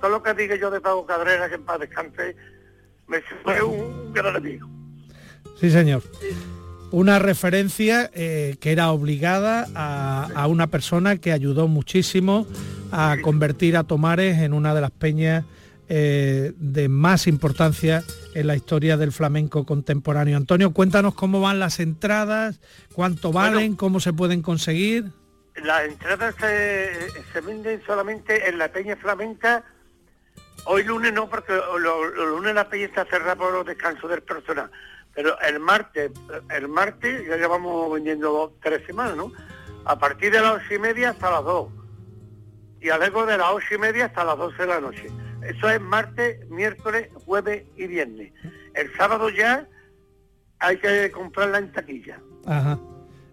todo 0.00 0.10
lo 0.10 0.22
que 0.22 0.34
diga 0.34 0.56
yo 0.56 0.70
de 0.70 0.80
Pablo 0.80 1.06
Cabrera, 1.06 1.48
que 1.48 1.54
en 1.54 1.62
paz 1.62 1.78
descanse, 1.78 2.34
me 3.06 3.20
fue 3.42 3.62
un 3.62 4.12
gran 4.12 4.34
amigo. 4.34 4.68
Sí, 5.60 5.70
señor. 5.70 6.02
Una 6.90 7.18
referencia 7.18 8.10
eh, 8.14 8.56
que 8.60 8.72
era 8.72 8.90
obligada 8.90 9.68
a, 9.74 10.46
una 10.46 10.68
persona 10.68 11.16
que 11.16 11.32
ayudó 11.32 11.68
muchísimo 11.68 12.46
a 12.90 13.18
convertir 13.22 13.76
a 13.76 13.84
Tomares 13.84 14.38
en 14.38 14.54
una 14.54 14.74
de 14.74 14.80
las 14.80 14.90
peñas 14.90 15.44
eh, 15.88 16.52
de 16.56 16.88
más 16.88 17.26
importancia 17.26 18.02
en 18.38 18.46
la 18.46 18.54
historia 18.54 18.96
del 18.96 19.12
flamenco 19.12 19.66
contemporáneo. 19.66 20.36
Antonio, 20.36 20.72
cuéntanos 20.72 21.14
cómo 21.14 21.40
van 21.40 21.58
las 21.58 21.80
entradas, 21.80 22.60
cuánto 22.94 23.32
valen, 23.32 23.74
cómo 23.74 23.98
se 24.00 24.12
pueden 24.12 24.42
conseguir. 24.42 25.10
Las 25.56 25.84
entradas 25.84 26.36
se, 26.38 27.40
venden 27.40 27.82
solamente 27.84 28.48
en 28.48 28.58
la 28.58 28.68
peña 28.70 28.96
flamenca. 28.96 29.64
Hoy 30.66 30.84
lunes 30.84 31.12
no, 31.12 31.28
porque 31.28 31.52
los 31.52 32.28
lunes 32.28 32.54
la 32.54 32.68
peña 32.68 32.86
está 32.86 33.04
cerrada 33.06 33.34
por 33.34 33.52
los 33.52 33.66
descansos 33.66 34.08
del 34.08 34.22
personal. 34.22 34.70
Pero 35.14 35.40
el 35.40 35.58
martes, 35.58 36.12
el 36.50 36.68
martes 36.68 37.26
ya 37.26 37.36
llevamos 37.36 37.92
vendiendo 37.92 38.56
tres 38.62 38.86
semanas, 38.86 39.16
¿no? 39.16 39.32
A 39.84 39.98
partir 39.98 40.30
de 40.30 40.40
las 40.40 40.56
ocho 40.56 40.74
y 40.74 40.78
media 40.78 41.10
hasta 41.10 41.30
las 41.30 41.42
dos. 41.42 41.72
Y 42.80 42.90
a 42.90 42.98
luego 42.98 43.26
de 43.26 43.36
las 43.36 43.48
ocho 43.50 43.74
y 43.74 43.78
media 43.78 44.04
hasta 44.06 44.22
las 44.22 44.38
doce 44.38 44.62
de 44.62 44.68
la 44.68 44.80
noche. 44.80 45.10
Eso 45.42 45.68
es 45.70 45.80
martes, 45.80 46.48
miércoles, 46.50 47.08
jueves 47.24 47.64
y 47.76 47.86
viernes. 47.86 48.32
El 48.74 48.94
sábado 48.96 49.30
ya 49.30 49.66
hay 50.58 50.78
que 50.78 51.10
comprarla 51.10 51.58
en 51.58 51.72
taquilla. 51.72 52.20
Ajá. 52.46 52.78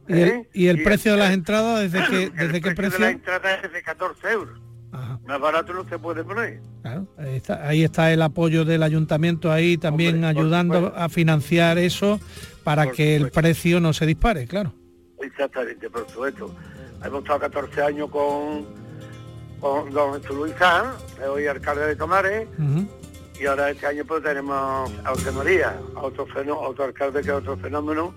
¿Y 0.07 0.67
el, 0.67 0.79
¿Eh? 0.79 0.83
precio 0.83 1.13
de 1.13 1.17
las 1.17 1.33
entradas 1.33 1.91
desde 1.91 2.07
qué, 2.07 2.29
desde 2.29 2.61
qué 2.61 2.71
precio? 2.71 2.99
De 2.99 3.05
las 3.05 3.13
entradas 3.13 3.63
es 3.63 3.73
de 3.73 3.81
14 3.81 4.31
euros. 4.31 4.59
Más 5.25 5.41
barato 5.41 5.73
no 5.73 5.87
se 5.89 5.97
puede 5.99 6.23
poner. 6.23 6.61
Claro, 6.81 7.07
ahí 7.17 7.83
está, 7.83 8.13
el 8.13 8.21
apoyo 8.21 8.63
del 8.63 8.83
ayuntamiento 8.83 9.51
ahí 9.51 9.77
también 9.77 10.23
ayudando 10.23 10.93
a 10.95 11.09
financiar 11.09 11.77
eso 11.77 12.19
para 12.63 12.91
que 12.91 13.15
el 13.15 13.31
precio 13.31 13.79
no 13.79 13.91
se 13.91 14.05
dispare, 14.05 14.47
claro. 14.47 14.73
Exactamente, 15.19 15.89
por 15.89 16.07
supuesto. 16.07 16.55
Hemos 17.03 17.23
estado 17.23 17.39
14 17.39 17.81
años 17.81 18.09
con, 18.09 18.65
con 19.59 19.91
don 19.91 20.21
Luis 20.33 20.53
hoy 21.27 21.47
alcalde 21.47 21.87
de 21.87 21.95
Tomares, 21.95 22.47
y 23.39 23.45
ahora 23.45 23.69
este 23.69 23.87
año 23.87 24.03
pues 24.05 24.23
tenemos 24.23 24.91
a 25.03 25.09
José 25.09 25.31
María, 25.31 25.79
otro, 25.95 26.25
otro 26.59 26.85
alcalde 26.85 27.21
que 27.21 27.29
es 27.29 27.33
otro 27.33 27.57
fenómeno, 27.57 28.13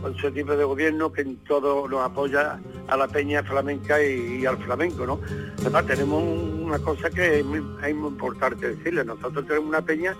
con 0.00 0.16
su 0.16 0.30
tipo 0.30 0.54
de 0.54 0.64
gobierno 0.64 1.12
que 1.12 1.22
en 1.22 1.36
todo 1.44 1.88
nos 1.88 2.02
apoya 2.02 2.60
a 2.88 2.96
la 2.96 3.08
peña 3.08 3.42
flamenca 3.42 4.02
y, 4.02 4.44
al 4.44 4.58
flamenco, 4.58 5.06
¿no? 5.06 5.18
Además 5.60 5.86
tenemos 5.86 6.22
una 6.22 6.78
cosa 6.78 7.08
que 7.10 7.40
es 7.40 7.44
muy, 7.44 7.62
importante 7.88 8.76
decirle, 8.76 9.04
nosotros 9.04 9.46
tenemos 9.46 9.68
una 9.68 9.82
peña 9.82 10.14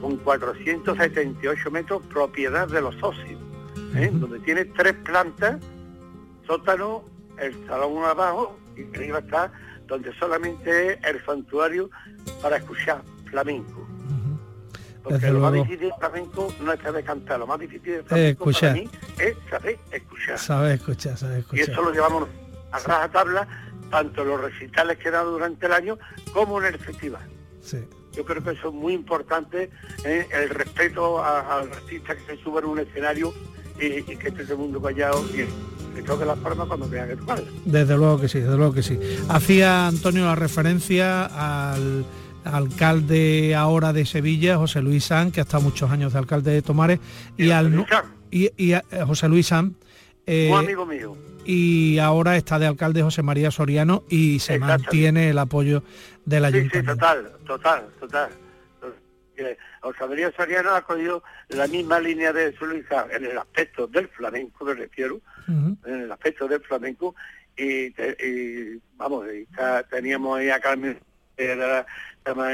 con 0.00 0.16
478 0.18 1.70
metros 1.70 2.02
propiedad 2.06 2.68
de 2.68 2.80
los 2.80 2.94
socios, 2.96 3.40
¿eh? 3.96 4.10
donde 4.12 4.38
tiene 4.40 4.66
tres 4.66 4.94
plantas, 5.04 5.58
sótano, 6.46 7.04
el 7.38 7.66
salón 7.66 8.04
abajo 8.04 8.56
y 8.76 8.84
arriba 8.94 9.18
está 9.18 9.52
donde 9.86 10.12
solamente 10.18 10.92
es 10.92 11.04
el 11.04 11.24
santuario 11.24 11.90
para 12.42 12.56
escuchar 12.56 13.02
flamenco. 13.30 13.86
Porque 15.02 15.30
lo 15.30 15.40
más 15.40 15.52
difícil 15.52 15.80
del 15.80 15.92
flamenco 15.98 16.54
no 16.60 16.72
es 16.72 16.80
saber 16.80 17.04
cantar, 17.04 17.38
lo 17.38 17.46
más 17.46 17.60
difícil 17.60 17.92
del 17.92 18.04
flamenco 18.04 18.50
para 18.52 18.72
mí 18.72 18.90
es 19.18 19.36
saber 19.50 19.78
escuchar. 19.90 20.38
Saber 20.38 20.72
escuchar, 20.72 21.16
saber 21.18 21.38
escuchar. 21.40 21.68
Y 21.68 21.70
eso 21.70 21.82
lo 21.82 21.92
llevamos 21.92 22.28
a 22.72 22.78
raja 22.78 23.08
tabla, 23.10 23.48
tanto 23.90 24.22
en 24.22 24.28
los 24.28 24.40
recitales 24.40 24.96
que 24.98 25.08
he 25.08 25.10
dado 25.10 25.32
durante 25.32 25.66
el 25.66 25.72
año 25.72 25.98
como 26.32 26.58
en 26.62 26.72
el 26.72 26.78
festival. 26.78 27.28
Yo 28.12 28.24
creo 28.24 28.42
que 28.42 28.50
eso 28.52 28.68
es 28.68 28.74
muy 28.74 28.94
importante, 28.94 29.70
¿eh? 30.04 30.26
el 30.30 30.48
respeto 30.50 31.22
al 31.22 31.70
artista 31.70 32.14
que 32.16 32.36
se 32.36 32.42
sube 32.42 32.60
en 32.60 32.66
un 32.66 32.78
escenario 32.78 33.34
y, 33.80 34.02
que 34.02 34.28
esté 34.28 34.42
el 34.42 34.56
mundo 34.56 34.80
callado 34.80 35.24
y 35.32 35.46
que 35.94 36.02
toque 36.02 36.24
las 36.24 36.38
palmas 36.38 36.66
cuando 36.66 36.86
tenga 36.86 37.08
que 37.08 37.16
tocar. 37.16 37.42
Desde 37.64 37.96
luego 37.96 38.20
que 38.20 38.28
sí, 38.28 38.40
desde 38.40 38.56
luego 38.56 38.72
que 38.72 38.82
sí. 38.82 38.98
Hacía 39.28 39.86
Antonio 39.86 40.24
la 40.24 40.34
referencia 40.34 41.24
al 41.72 42.04
alcalde 42.44 43.54
ahora 43.54 43.92
de 43.92 44.04
Sevilla, 44.04 44.58
José 44.58 44.82
Luis 44.82 45.04
San, 45.04 45.32
que 45.32 45.40
ha 45.40 45.44
estado 45.44 45.62
muchos 45.62 45.90
años 45.90 46.12
de 46.12 46.18
alcalde 46.18 46.52
de 46.52 46.62
Tomares, 46.62 47.00
y, 47.36 47.50
al 47.50 47.86
y, 48.30 48.72
eh, 48.72 48.82
José 49.06 49.28
Luis 49.28 49.46
San. 49.46 49.76
Eh, 50.26 50.50
Un 50.52 50.58
amigo 50.58 50.86
mío. 50.86 51.16
Y 51.44 51.98
ahora 51.98 52.36
está 52.36 52.58
de 52.58 52.66
alcalde 52.66 53.02
José 53.02 53.22
María 53.22 53.50
Soriano 53.50 54.04
y 54.08 54.38
se 54.38 54.58
mantiene 54.58 55.30
el 55.30 55.38
apoyo 55.38 55.82
del 56.24 56.46
ayuntamiento. 56.46 56.92
Sí, 56.92 56.98
total, 56.98 57.32
total, 57.46 57.84
total. 58.00 58.30
José 59.80 60.06
María 60.06 60.32
Soriano 60.36 60.74
ha 60.74 60.82
cogido 60.82 61.22
la 61.48 61.66
misma 61.66 62.00
línea 62.00 62.32
de 62.32 62.54
Luis 62.60 62.84
San 62.88 63.10
en 63.10 63.24
el 63.24 63.38
aspecto 63.38 63.86
del 63.86 64.08
flamenco, 64.08 64.64
me 64.64 64.74
refiero, 64.74 65.20
en 65.48 65.78
el 65.84 66.12
aspecto 66.12 66.48
del 66.48 66.60
flamenco, 66.60 67.14
y, 67.56 67.92
vamos, 68.96 69.26
teníamos 69.90 70.38
ahí 70.38 70.50
a 70.50 70.60
Carmen 70.60 70.98
era 71.36 71.86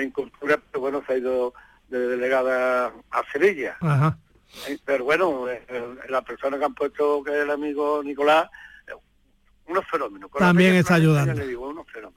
en 0.01 0.11
cultura, 0.11 0.61
pero 0.71 0.81
bueno, 0.81 1.03
se 1.07 1.13
ha 1.13 1.19
ido 1.19 1.55
de 1.89 1.99
delegada 1.99 2.93
a 3.11 3.23
Sevilla. 3.33 3.77
Eh, 4.69 4.79
pero 4.85 5.05
bueno, 5.05 5.49
eh, 5.49 5.63
la 6.09 6.23
persona 6.23 6.59
que 6.59 6.65
han 6.65 6.75
puesto, 6.75 7.23
que 7.23 7.31
es 7.31 7.45
el 7.45 7.51
amigo 7.51 8.03
Nicolás, 8.03 8.47
eh, 8.47 8.51
unos 9.71 9.85
fenómenos. 9.91 10.31
También 10.39 10.75
está 10.75 10.95
ayudando. 10.95 11.41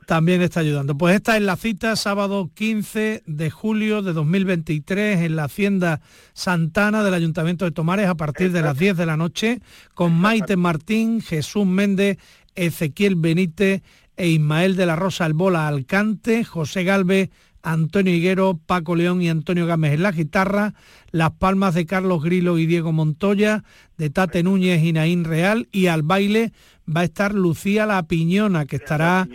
También 0.05 0.41
está 0.41 0.59
ayudando. 0.59 0.97
Pues 0.97 1.15
esta 1.15 1.37
es 1.37 1.43
la 1.43 1.55
cita, 1.55 1.95
sábado 1.95 2.49
15 2.53 3.23
de 3.25 3.49
julio 3.49 4.01
de 4.01 4.13
2023, 4.13 5.21
en 5.21 5.35
la 5.35 5.45
Hacienda 5.45 6.01
Santana 6.33 7.03
del 7.03 7.13
Ayuntamiento 7.13 7.65
de 7.65 7.71
Tomares, 7.71 8.07
a 8.07 8.15
partir 8.15 8.51
de 8.51 8.61
las 8.61 8.77
10 8.77 8.97
de 8.97 9.05
la 9.05 9.17
noche, 9.17 9.61
con 9.93 10.13
Maite 10.13 10.57
Martín, 10.57 11.21
Jesús 11.21 11.65
Méndez, 11.65 12.17
Ezequiel 12.55 13.15
Benítez 13.15 13.81
e 14.15 14.27
Ismael 14.27 14.75
de 14.75 14.85
la 14.85 14.95
Rosa 14.95 15.25
Albola 15.25 15.67
Alcante, 15.67 16.43
José 16.43 16.83
Galve, 16.83 17.31
Antonio 17.63 18.13
Higuero, 18.13 18.59
Paco 18.63 18.95
León 18.95 19.21
y 19.21 19.29
Antonio 19.29 19.65
Gámez 19.65 19.93
en 19.93 20.03
la 20.03 20.11
guitarra, 20.11 20.73
las 21.11 21.31
palmas 21.31 21.73
de 21.73 21.85
Carlos 21.85 22.21
Grilo 22.21 22.59
y 22.59 22.65
Diego 22.65 22.91
Montoya, 22.91 23.63
de 23.97 24.09
Tate 24.09 24.43
Núñez 24.43 24.83
y 24.83 24.91
Naín 24.91 25.23
Real 25.23 25.69
y 25.71 25.87
al 25.87 26.03
baile 26.03 26.51
va 26.87 27.01
a 27.01 27.05
estar 27.05 27.33
Lucía 27.33 27.85
La 27.85 28.03
Piñona, 28.03 28.65
que 28.65 28.77
estará 28.77 29.27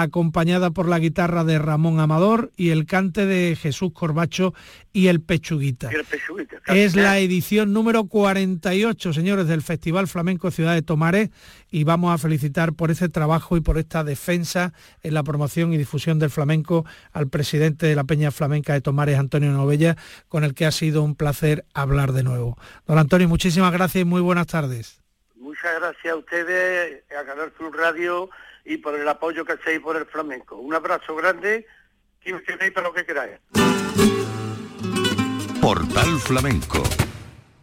acompañada 0.00 0.70
por 0.70 0.88
la 0.88 0.98
guitarra 0.98 1.44
de 1.44 1.58
Ramón 1.58 2.00
Amador 2.00 2.50
y 2.56 2.70
el 2.70 2.86
cante 2.86 3.26
de 3.26 3.56
Jesús 3.56 3.92
Corbacho 3.92 4.54
y 4.92 5.08
el 5.08 5.20
Pechuguita. 5.20 5.90
es 6.68 6.96
la 6.96 7.18
edición 7.18 7.72
número 7.72 8.04
48, 8.04 9.12
señores, 9.12 9.46
del 9.48 9.60
Festival 9.60 10.08
Flamenco 10.08 10.50
Ciudad 10.50 10.74
de 10.74 10.82
Tomares 10.82 11.30
y 11.70 11.84
vamos 11.84 12.14
a 12.14 12.18
felicitar 12.18 12.72
por 12.72 12.90
ese 12.90 13.08
trabajo 13.08 13.56
y 13.56 13.60
por 13.60 13.76
esta 13.76 14.04
defensa 14.04 14.72
en 15.02 15.14
la 15.14 15.22
promoción 15.22 15.72
y 15.72 15.78
difusión 15.78 16.18
del 16.18 16.30
flamenco 16.30 16.86
al 17.12 17.28
presidente 17.28 17.86
de 17.86 17.94
la 17.94 18.04
Peña 18.04 18.30
Flamenca 18.30 18.72
de 18.72 18.80
Tomares, 18.80 19.18
Antonio 19.18 19.52
Novella, 19.52 19.96
con 20.28 20.44
el 20.44 20.54
que 20.54 20.64
ha 20.64 20.72
sido 20.72 21.02
un 21.02 21.16
placer 21.16 21.66
hablar 21.74 22.12
de 22.12 22.22
nuevo. 22.22 22.56
Don 22.86 22.98
Antonio, 22.98 23.28
muchísimas 23.28 23.72
gracias 23.72 24.02
y 24.02 24.04
muy 24.06 24.20
buenas 24.20 24.46
tardes. 24.46 25.01
Muchas 25.62 25.80
gracias 25.80 26.12
a 26.12 26.16
ustedes, 26.16 27.04
a 27.16 27.24
Canal 27.24 27.52
Sur 27.56 27.76
Radio 27.76 28.28
y 28.64 28.78
por 28.78 28.98
el 28.98 29.08
apoyo 29.08 29.44
que 29.44 29.52
hacéis 29.52 29.78
por 29.78 29.96
el 29.96 30.06
flamenco. 30.06 30.56
Un 30.56 30.74
abrazo 30.74 31.14
grande 31.14 31.64
y 32.24 32.32
os 32.32 32.42
tenéis 32.42 32.72
para 32.72 32.88
lo 32.88 32.92
que 32.92 33.06
queráis. 33.06 33.38
Portal 35.60 36.18
Flamenco. 36.18 36.82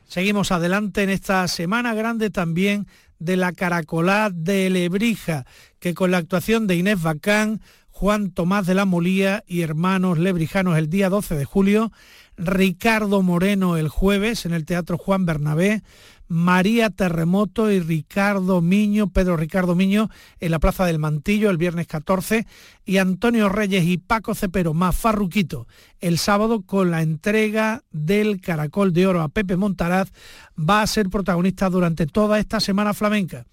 Seguimos 0.05 0.53
adelante 0.53 1.03
en 1.03 1.09
esta 1.09 1.45
semana 1.49 1.93
grande 1.93 2.29
también 2.29 2.87
de 3.17 3.35
la 3.35 3.51
Caracolá 3.51 4.29
de 4.33 4.69
Lebrija, 4.69 5.45
que 5.79 5.93
con 5.93 6.11
la 6.11 6.19
actuación 6.19 6.67
de 6.67 6.77
Inés 6.77 7.01
Bacán, 7.01 7.59
Juan 7.89 8.31
Tomás 8.31 8.65
de 8.65 8.75
la 8.75 8.85
Molía 8.85 9.43
y 9.45 9.61
hermanos 9.61 10.19
lebrijanos 10.19 10.77
el 10.77 10.89
día 10.89 11.09
12 11.09 11.35
de 11.35 11.43
julio, 11.43 11.91
Ricardo 12.37 13.21
Moreno 13.21 13.75
el 13.75 13.89
jueves 13.89 14.45
en 14.45 14.53
el 14.53 14.63
Teatro 14.63 14.97
Juan 14.97 15.25
Bernabé, 15.25 15.83
María 16.29 16.91
Terremoto 16.91 17.71
y 17.71 17.79
Ricardo 17.79 18.61
Miño, 18.61 19.09
Pedro 19.09 19.35
Ricardo 19.35 19.75
Miño, 19.75 20.09
en 20.39 20.51
la 20.51 20.59
Plaza 20.59 20.85
del 20.85 20.99
Mantillo 20.99 21.49
el 21.49 21.57
viernes 21.57 21.87
14, 21.87 22.45
y 22.85 22.97
Antonio 22.97 23.49
Reyes 23.49 23.83
y 23.83 23.97
Paco 23.97 24.35
Cepero, 24.35 24.73
más 24.75 24.95
Farruquito, 24.95 25.67
el 25.99 26.19
sábado 26.19 26.61
con 26.61 26.91
la 26.91 27.01
entrega 27.01 27.83
del 27.91 28.39
Caracol 28.39 28.93
de 28.93 29.07
Oro 29.07 29.21
a 29.21 29.29
Pepe 29.29 29.57
Montaraz, 29.57 30.11
va 30.57 30.83
a 30.83 30.87
ser 30.87 31.09
protagonista 31.09 31.69
durante 31.69 32.05
toda 32.05 32.39
esta 32.39 32.59
semana 32.59 32.93
flamenca. 32.93 33.45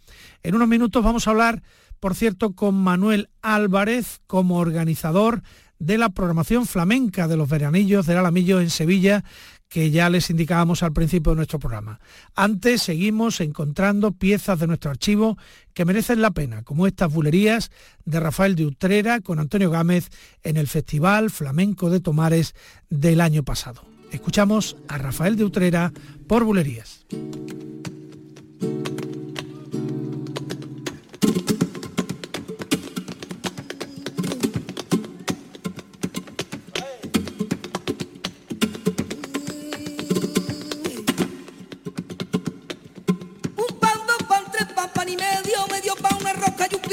En 0.42 0.54
unos 0.54 0.68
minutos 0.68 1.02
vamos 1.02 1.26
a 1.26 1.30
hablar, 1.30 1.62
por 1.98 2.14
cierto, 2.14 2.52
con 2.52 2.74
Manuel 2.74 3.30
Álvarez 3.40 4.20
como 4.26 4.58
organizador 4.58 5.42
de 5.78 5.98
la 5.98 6.08
programación 6.10 6.66
flamenca 6.66 7.28
de 7.28 7.36
los 7.36 7.48
veranillos 7.48 8.06
del 8.06 8.18
Alamillo 8.18 8.60
en 8.60 8.70
Sevilla, 8.70 9.24
que 9.68 9.90
ya 9.90 10.08
les 10.10 10.30
indicábamos 10.30 10.82
al 10.82 10.92
principio 10.92 11.32
de 11.32 11.36
nuestro 11.36 11.58
programa. 11.58 12.00
Antes 12.34 12.82
seguimos 12.82 13.40
encontrando 13.40 14.12
piezas 14.12 14.58
de 14.58 14.66
nuestro 14.66 14.90
archivo 14.90 15.36
que 15.74 15.84
merecen 15.84 16.22
la 16.22 16.30
pena, 16.30 16.62
como 16.62 16.86
estas 16.86 17.12
bulerías 17.12 17.70
de 18.04 18.20
Rafael 18.20 18.54
de 18.54 18.66
Utrera 18.66 19.20
con 19.20 19.38
Antonio 19.38 19.70
Gámez 19.70 20.10
en 20.42 20.56
el 20.56 20.68
Festival 20.68 21.30
Flamenco 21.30 21.90
de 21.90 22.00
Tomares 22.00 22.54
del 22.88 23.20
año 23.20 23.42
pasado. 23.42 23.84
Escuchamos 24.12 24.76
a 24.88 24.98
Rafael 24.98 25.36
de 25.36 25.44
Utrera 25.44 25.92
por 26.26 26.44
bulerías. 26.44 27.04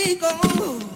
we 0.06 0.16
go. 0.16 0.93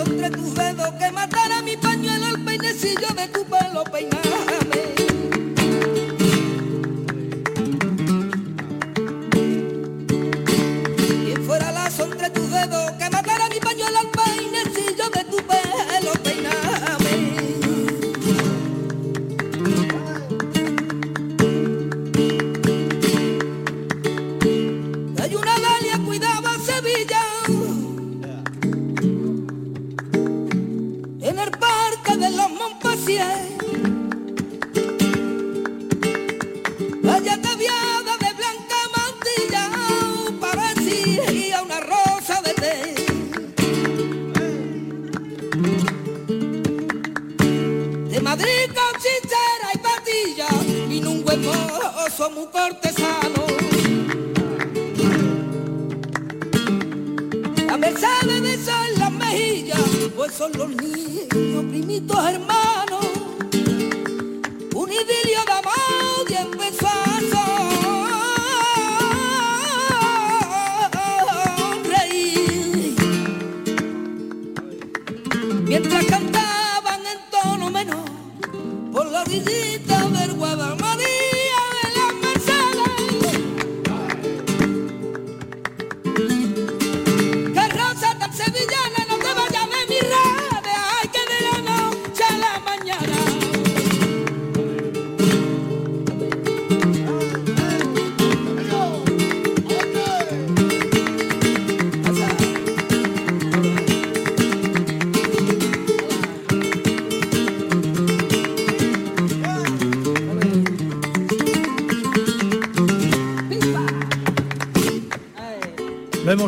entre 0.00 0.30
tus 0.30 0.54
dedos 0.54 0.90
que 0.98 1.10
matara 1.10 1.62
mi 1.62 1.76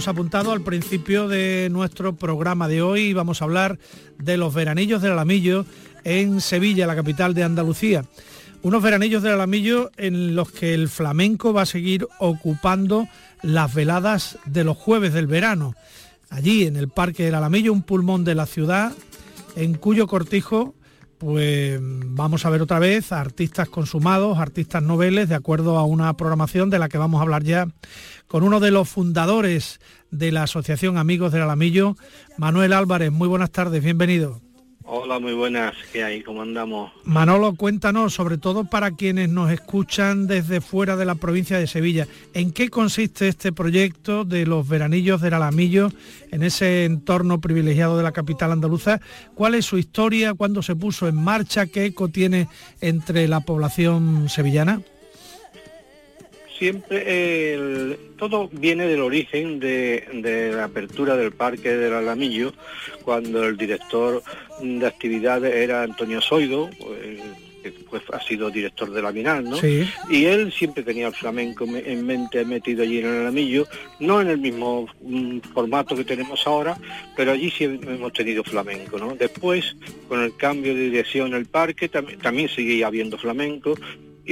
apuntado 0.09 0.53
al 0.53 0.63
principio 0.63 1.29
de 1.29 1.69
nuestro 1.71 2.15
programa 2.15 2.69
de 2.69 2.83
hoy. 2.83 3.13
Vamos 3.13 3.41
a 3.41 3.45
hablar 3.45 3.79
de 4.19 4.37
los 4.37 4.55
veranillos 4.55 5.03
del 5.03 5.13
Alamillo 5.13 5.67
en 6.05 6.41
Sevilla, 6.41 6.87
la 6.87 6.97
capital 6.97 7.35
de 7.35 7.45
Andalucía. 7.45 8.05
Unos 8.63 8.83
veranillos 8.83 9.23
del 9.23 9.33
Alamillo 9.33 9.91
en 9.97 10.35
los 10.35 10.51
que 10.53 10.75
el 10.75 10.89
flamenco 10.89 11.53
va 11.53 11.63
a 11.63 11.67
seguir 11.67 12.07
ocupando 12.19 13.09
las 13.43 13.75
veladas 13.75 14.39
de 14.45 14.65
los 14.65 14.77
jueves 14.77 15.13
del 15.13 15.27
verano. 15.27 15.75
Allí 16.29 16.65
en 16.65 16.77
el 16.77 16.89
Parque 16.89 17.25
del 17.25 17.35
Alamillo, 17.35 17.73
un 17.73 17.83
pulmón 17.83 18.25
de 18.25 18.35
la 18.35 18.47
ciudad, 18.47 18.93
en 19.57 19.75
cuyo 19.75 20.07
cortijo 20.07 20.75
pues 21.21 21.79
vamos 21.83 22.47
a 22.47 22.51
ver 22.51 22.63
otra 22.63 22.79
vez 22.79 23.13
a 23.13 23.21
artistas 23.21 23.69
consumados, 23.69 24.39
artistas 24.39 24.83
noveles, 24.83 25.29
de 25.29 25.35
acuerdo 25.35 25.77
a 25.77 25.85
una 25.85 26.17
programación 26.17 26.71
de 26.71 26.79
la 26.79 26.89
que 26.89 26.97
vamos 26.97 27.19
a 27.19 27.23
hablar 27.23 27.45
ya 27.45 27.69
con 28.27 28.43
uno 28.43 28.59
de 28.59 28.71
los 28.71 28.89
fundadores 28.89 29.81
de 30.11 30.33
la 30.33 30.45
Asociación 30.45 30.97
Amigos 30.97 31.31
del 31.31 31.43
Alamillo, 31.43 31.95
Manuel 32.39 32.73
Álvarez. 32.73 33.13
Muy 33.13 33.29
buenas 33.29 33.51
tardes, 33.51 33.85
bienvenido. 33.85 34.41
Hola, 34.93 35.21
muy 35.21 35.35
buenas. 35.35 35.73
¿Qué 35.93 36.03
hay? 36.03 36.21
¿Cómo 36.21 36.43
andamos? 36.43 36.91
Manolo, 37.05 37.55
cuéntanos, 37.55 38.13
sobre 38.13 38.39
todo 38.39 38.65
para 38.65 38.91
quienes 38.91 39.29
nos 39.29 39.53
escuchan 39.53 40.27
desde 40.27 40.61
fuera 40.61 40.97
de 40.97 41.05
la 41.05 41.15
provincia 41.15 41.61
de 41.61 41.69
Sevilla, 41.69 42.09
¿en 42.35 42.51
qué 42.51 42.71
consiste 42.71 43.29
este 43.29 43.53
proyecto 43.53 44.25
de 44.25 44.47
los 44.47 44.69
veranillos 44.69 45.21
del 45.21 45.35
Alamillo 45.35 45.91
en 46.33 46.43
ese 46.43 46.87
entorno 46.87 47.41
privilegiado 47.41 47.97
de 47.97 48.03
la 48.03 48.11
capital 48.11 48.51
andaluza? 48.51 49.01
¿Cuál 49.37 49.55
es 49.55 49.65
su 49.65 49.79
historia? 49.79 50.35
¿Cuándo 50.35 50.61
se 50.61 50.75
puso 50.75 51.07
en 51.07 51.15
marcha? 51.15 51.67
¿Qué 51.67 51.85
eco 51.85 52.09
tiene 52.09 52.49
entre 52.81 53.29
la 53.29 53.39
población 53.39 54.29
sevillana? 54.29 54.83
siempre 56.61 57.97
todo 58.19 58.51
viene 58.53 58.87
del 58.87 59.01
origen 59.01 59.59
de, 59.61 60.53
la 60.55 60.65
apertura 60.65 61.17
del 61.17 61.33
Parque 61.33 61.71
del 61.71 61.95
Alamillo, 61.95 62.53
cuando 63.03 63.45
el 63.45 63.57
director 63.57 64.23
de 64.63 64.87
actividades 64.87 65.55
era 65.55 65.83
Antonio 65.83 66.21
Soido, 66.21 66.71
pues, 66.79 67.21
que 67.63 67.73
pues, 67.73 68.03
ha 68.13 68.21
sido 68.21 68.51
director 68.51 68.91
de 68.91 69.03
la 69.03 69.13
Minal, 69.13 69.45
¿no? 69.45 69.57
Y 70.09 70.25
él 70.25 70.53
siempre 70.53 70.83
tenía 70.83 71.09
el 71.09 71.15
flamenco 71.15 71.65
en 71.65 72.07
mente 72.07 72.45
metido 72.45 72.83
allí 72.83 72.99
en 72.99 73.07
el 73.07 73.21
Alamillo, 73.23 73.67
no 73.99 74.21
en 74.21 74.29
el 74.29 74.39
mismo 74.39 74.89
mm, 75.03 75.39
formato 75.53 75.95
que 75.95 76.05
tenemos 76.05 76.47
ahora, 76.47 76.77
pero 77.17 77.33
allí 77.33 77.51
sí 77.51 77.65
hemos 77.65 78.13
tenido 78.13 78.43
flamenco, 78.45 78.99
¿no? 78.99 79.15
Después, 79.15 79.77
con 80.09 80.23
el 80.23 80.37
cambio 80.37 80.75
de 80.75 80.83
dirección 80.83 81.29
en 81.29 81.35
el 81.35 81.47
parque, 81.47 81.89
también 81.89 82.49
seguía 82.49 82.87
habiendo 82.87 83.19
flamenco, 83.19 83.75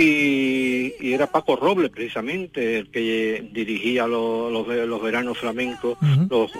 y, 0.00 1.12
era 1.12 1.26
Paco 1.26 1.56
Robles 1.56 1.90
precisamente 1.90 2.78
el 2.78 2.90
que 2.90 3.48
dirigía 3.52 4.06
los, 4.06 4.52
los, 4.52 5.02
veranos 5.02 5.38
flamencos 5.38 5.98
los, 6.30 6.52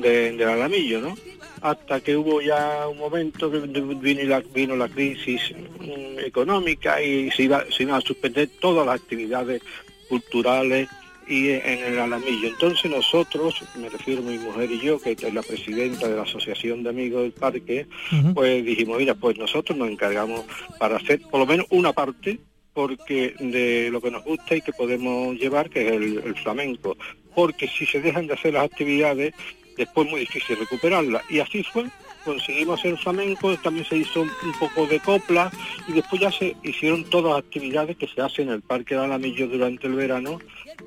de, 0.00 0.32
del 0.32 0.48
Alamillo, 0.48 1.00
¿no? 1.00 1.14
Hasta 1.60 2.00
que 2.00 2.16
hubo 2.16 2.40
ya 2.40 2.88
un 2.88 2.98
momento 2.98 3.50
que 3.50 3.58
vino 3.58 4.22
la, 4.24 4.40
vino 4.40 4.74
la 4.74 4.88
crisis 4.88 5.52
mm, 5.78 6.18
económica 6.24 7.00
y 7.00 7.30
se 7.30 7.44
iba, 7.44 7.64
se 7.70 7.84
iban 7.84 7.96
a 7.96 8.00
suspender 8.00 8.48
todas 8.60 8.84
las 8.84 8.96
actividades 8.96 9.62
culturales 10.08 10.88
y 11.28 11.50
en 11.50 11.92
el 11.92 11.98
Alamillo. 12.00 12.48
Entonces 12.48 12.90
nosotros, 12.90 13.62
me 13.76 13.88
refiero 13.88 14.20
a 14.20 14.24
mi 14.24 14.38
mujer 14.38 14.68
y 14.72 14.80
yo, 14.80 14.98
que 15.00 15.12
es 15.12 15.34
la 15.34 15.42
presidenta 15.42 16.08
de 16.08 16.16
la 16.16 16.22
Asociación 16.22 16.82
de 16.82 16.90
Amigos 16.90 17.22
del 17.22 17.32
Parque, 17.32 17.86
pues 18.34 18.64
dijimos, 18.64 18.98
mira, 18.98 19.14
pues 19.14 19.38
nosotros 19.38 19.78
nos 19.78 19.90
encargamos 19.90 20.44
para 20.80 20.96
hacer 20.96 21.20
por 21.30 21.38
lo 21.38 21.46
menos 21.46 21.66
una 21.70 21.92
parte 21.92 22.40
porque 22.72 23.34
de 23.38 23.90
lo 23.90 24.00
que 24.00 24.10
nos 24.10 24.24
gusta 24.24 24.56
y 24.56 24.60
que 24.60 24.72
podemos 24.72 25.36
llevar, 25.36 25.70
que 25.70 25.88
es 25.88 25.92
el, 25.92 26.34
flamenco. 26.36 26.96
Porque 27.34 27.68
si 27.68 27.86
se 27.86 28.00
dejan 28.00 28.26
de 28.26 28.34
hacer 28.34 28.54
las 28.54 28.64
actividades, 28.64 29.34
después 29.76 30.08
muy 30.08 30.20
difícil 30.20 30.56
recuperarla. 30.56 31.22
Y 31.28 31.40
así 31.40 31.62
fue, 31.64 31.86
conseguimos 32.24 32.84
el 32.84 32.98
flamenco, 32.98 33.56
también 33.58 33.86
se 33.86 33.96
hizo 33.98 34.22
un, 34.22 34.30
poco 34.58 34.86
de 34.86 35.00
copla 35.00 35.50
y 35.88 35.92
después 35.92 36.20
ya 36.20 36.30
se 36.30 36.56
hicieron 36.62 37.04
todas 37.04 37.32
las 37.32 37.44
actividades 37.44 37.96
que 37.96 38.06
se 38.06 38.20
hacen 38.20 38.48
en 38.48 38.54
el 38.54 38.62
Parque 38.62 38.94
de 38.94 39.04
Alamillo 39.04 39.48
durante 39.48 39.86
el 39.86 39.94
verano, 39.94 40.38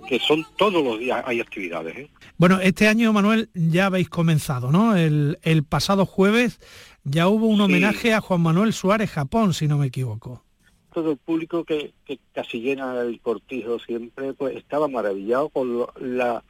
que 0.08 0.20
son 0.20 0.46
todos 0.58 0.84
los 0.84 1.00
días 1.00 1.24
hay 1.26 1.40
actividades. 1.40 1.98
¿eh? 1.98 2.10
Bueno, 2.38 2.60
este 2.60 2.88
año, 2.88 3.12
Manuel, 3.14 3.50
ya 3.54 3.88
habéis 3.88 4.10
comenzado, 4.10 4.72
¿no? 4.72 4.96
El, 4.96 5.38
pasado 5.68 6.06
jueves 6.06 6.60
ya 7.04 7.28
hubo 7.28 7.48
un 7.48 7.62
homenaje 7.62 8.14
a 8.14 8.22
Juan 8.22 8.42
Manuel 8.42 8.74
Suárez 8.74 9.10
Japón, 9.10 9.54
si 9.54 9.68
no 9.68 9.78
me 9.78 9.88
equivoco 9.88 10.43
todo 10.94 11.12
el 11.12 11.18
público 11.18 11.64
que, 11.64 11.94
casi 12.34 12.62
llena 12.62 13.02
el 13.02 13.20
cortijo 13.20 13.80
siempre, 13.80 14.34
pues 14.34 14.56
estaba 14.56 14.88
maravillado 14.88 15.50
con 15.50 15.86
la 16.00 16.44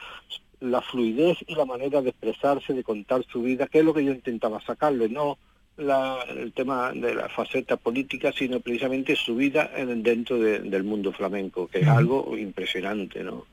la 0.63 0.81
fluidez 0.81 1.37
y 1.45 1.55
la 1.55 1.65
manera 1.65 2.01
de 2.01 2.11
expresarse, 2.11 2.73
de 2.73 2.83
contar 2.83 3.25
su 3.29 3.41
vida, 3.41 3.67
que 3.67 3.79
es 3.79 3.85
lo 3.85 3.93
que 3.93 4.05
yo 4.05 4.13
intentaba 4.13 4.61
sacarle, 4.61 5.09
no 5.09 5.37
el 5.77 6.53
tema 6.53 6.91
de 6.93 7.15
la 7.15 7.27
faceta 7.29 7.77
política, 7.77 8.31
sino 8.31 8.59
precisamente 8.59 9.15
su 9.15 9.35
vida 9.35 9.71
dentro 9.75 10.37
del 10.37 10.83
mundo 10.83 11.11
flamenco, 11.11 11.67
que 11.67 11.79
es 11.79 11.87
algo 11.87 12.37
impresionante, 12.37 13.23
¿no? 13.23 13.45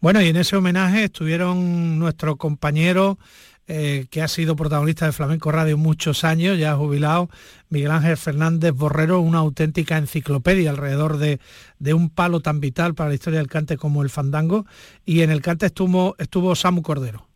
Bueno, 0.00 0.20
y 0.20 0.28
en 0.28 0.36
ese 0.36 0.56
homenaje 0.56 1.04
estuvieron 1.04 1.98
nuestros 1.98 2.36
compañeros 2.36 3.16
eh, 3.66 4.06
que 4.10 4.20
ha 4.20 4.28
sido 4.28 4.56
protagonista 4.56 5.06
de 5.06 5.12
Flamenco 5.12 5.50
Radio 5.50 5.78
muchos 5.78 6.22
años, 6.24 6.58
ya 6.58 6.76
jubilado, 6.76 7.30
Miguel 7.70 7.92
Ángel 7.92 8.16
Fernández 8.16 8.72
Borrero, 8.72 9.20
una 9.20 9.38
auténtica 9.38 9.96
enciclopedia 9.96 10.70
alrededor 10.70 11.16
de, 11.16 11.40
un 11.94 12.10
palo 12.10 12.40
tan 12.40 12.60
vital 12.60 12.94
para 12.94 13.08
la 13.08 13.14
historia 13.14 13.38
del 13.38 13.48
cante 13.48 13.76
como 13.78 14.02
el 14.02 14.10
fandango, 14.10 14.66
y 15.06 15.22
en 15.22 15.30
el 15.30 15.40
cante 15.40 15.66
estuvo, 15.66 16.14
estuvo 16.18 16.54
Samu 16.54 16.82
Cordero. 16.82 17.26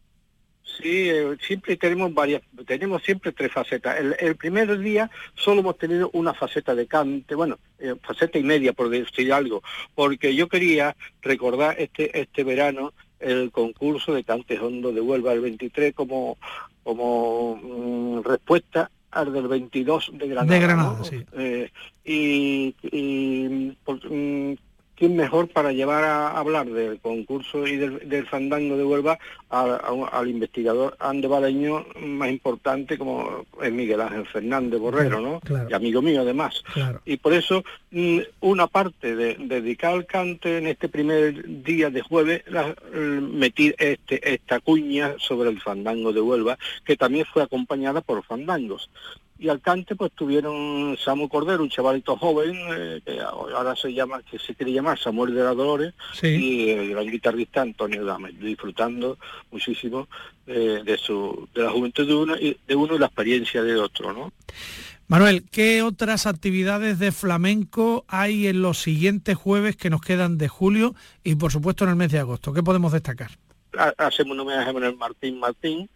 Sí, 0.80 1.08
eh, 1.08 1.36
siempre 1.44 1.76
tenemos 1.76 2.14
varias, 2.14 2.42
tenemos 2.66 3.02
siempre 3.02 3.32
tres 3.32 3.50
facetas. 3.50 3.98
El, 3.98 4.36
primer 4.36 4.78
día 4.78 5.10
solo 5.34 5.60
hemos 5.60 5.76
tenido 5.76 6.08
una 6.12 6.34
faceta 6.34 6.74
de 6.74 6.86
cante, 6.86 7.34
bueno, 7.34 7.58
eh, 7.78 7.94
faceta 8.02 8.38
y 8.38 8.44
media 8.44 8.72
por 8.72 8.88
decir 8.88 9.32
algo, 9.32 9.62
porque 9.94 10.36
yo 10.36 10.46
quería 10.48 10.94
recordar 11.20 11.74
este, 11.78 12.20
este 12.20 12.44
verano 12.44 12.92
el 13.20 13.50
concurso 13.50 14.14
de 14.14 14.24
Cantes 14.24 14.60
Hondo 14.60 14.92
de 14.92 15.00
Huelva 15.00 15.32
el 15.32 15.40
23 15.40 15.94
como, 15.94 16.38
como 16.82 17.56
mm, 17.56 18.22
respuesta 18.22 18.90
al 19.10 19.32
del 19.32 19.48
22 19.48 20.10
de 20.14 20.28
Granada. 20.28 20.54
De 20.54 20.60
Granada, 20.60 21.04
sí. 21.04 21.24
Eh, 21.32 21.70
y, 22.04 22.74
y 22.82 23.74
mm, 23.84 24.56
quién 24.98 25.16
mejor 25.16 25.48
para 25.48 25.72
llevar 25.72 26.02
a 26.04 26.36
hablar 26.36 26.66
del 26.66 26.98
concurso 26.98 27.66
y 27.66 27.76
del, 27.76 28.26
fandango 28.26 28.76
de 28.76 28.84
Huelva 28.84 29.18
al 29.48 30.28
investigador 30.28 30.96
andevaleño 30.98 31.86
más 32.00 32.30
importante 32.30 32.98
como 32.98 33.46
es 33.62 33.72
Miguel 33.72 34.00
Ángel 34.00 34.26
Fernández 34.26 34.80
Borrero, 34.80 35.20
¿no? 35.20 35.40
Y 35.70 35.72
amigo 35.72 36.02
mío 36.02 36.22
además. 36.22 36.62
Y 37.04 37.16
por 37.18 37.32
eso 37.32 37.62
mm, 37.92 38.18
una 38.40 38.66
parte 38.66 39.14
de, 39.14 39.36
dedicar 39.38 39.94
al 39.94 40.06
cante 40.06 40.58
en 40.58 40.66
este 40.66 40.88
primer 40.88 41.62
día 41.62 41.90
de 41.90 42.02
jueves 42.02 42.42
la, 42.48 42.74
metí 42.92 43.72
este, 43.78 44.34
esta 44.34 44.58
cuña 44.58 45.14
sobre 45.18 45.50
el 45.50 45.60
fandango 45.60 46.12
de 46.12 46.20
Huelva, 46.20 46.58
que 46.84 46.96
también 46.96 47.24
fue 47.24 47.42
acompañada 47.44 48.00
por 48.00 48.24
fandangos 48.24 48.90
y 49.38 49.48
al 49.48 49.60
cante 49.60 49.94
pues 49.94 50.12
tuvieron 50.12 50.96
Samu 51.02 51.28
Cordero, 51.28 51.62
un 51.62 51.70
chavalito 51.70 52.16
joven, 52.16 52.56
eh, 52.70 53.00
que 53.04 53.20
ahora 53.20 53.76
se 53.76 53.92
llama, 53.92 54.20
que 54.22 54.38
se 54.38 54.54
quiere 54.54 54.72
llamar 54.72 54.98
Samuel 54.98 55.34
de 55.34 55.42
la 55.42 55.54
Dolores, 55.54 55.94
y 56.22 56.70
el 56.70 56.90
gran 56.90 57.06
guitarrista 57.06 57.62
Antonio 57.62 58.04
Dame, 58.04 58.32
disfrutando 58.32 59.16
muchísimo 59.50 60.08
eh, 60.46 60.82
de 60.84 60.98
su, 60.98 61.48
de 61.54 61.62
la 61.62 61.70
juventud 61.70 62.06
de 62.06 62.14
uno 62.14 62.36
y 62.36 62.56
de 62.66 62.74
uno 62.74 62.96
y 62.96 62.98
la 62.98 63.06
experiencia 63.06 63.62
de 63.62 63.76
otro, 63.76 64.12
¿no? 64.12 64.32
Manuel, 65.06 65.44
¿qué 65.50 65.82
otras 65.82 66.26
actividades 66.26 66.98
de 66.98 67.12
flamenco 67.12 68.04
hay 68.08 68.46
en 68.46 68.60
los 68.60 68.82
siguientes 68.82 69.36
jueves 69.36 69.74
que 69.74 69.88
nos 69.88 70.02
quedan 70.02 70.36
de 70.36 70.48
julio 70.48 70.94
y 71.24 71.36
por 71.36 71.50
supuesto 71.50 71.84
en 71.84 71.90
el 71.90 71.96
mes 71.96 72.12
de 72.12 72.18
agosto? 72.18 72.52
¿Qué 72.52 72.62
podemos 72.62 72.92
destacar? 72.92 73.30
Hacemos 73.96 74.32
un 74.32 74.40
homenaje 74.40 74.68
a 74.68 74.92
Martín 74.92 75.38
Martín, 75.38 75.88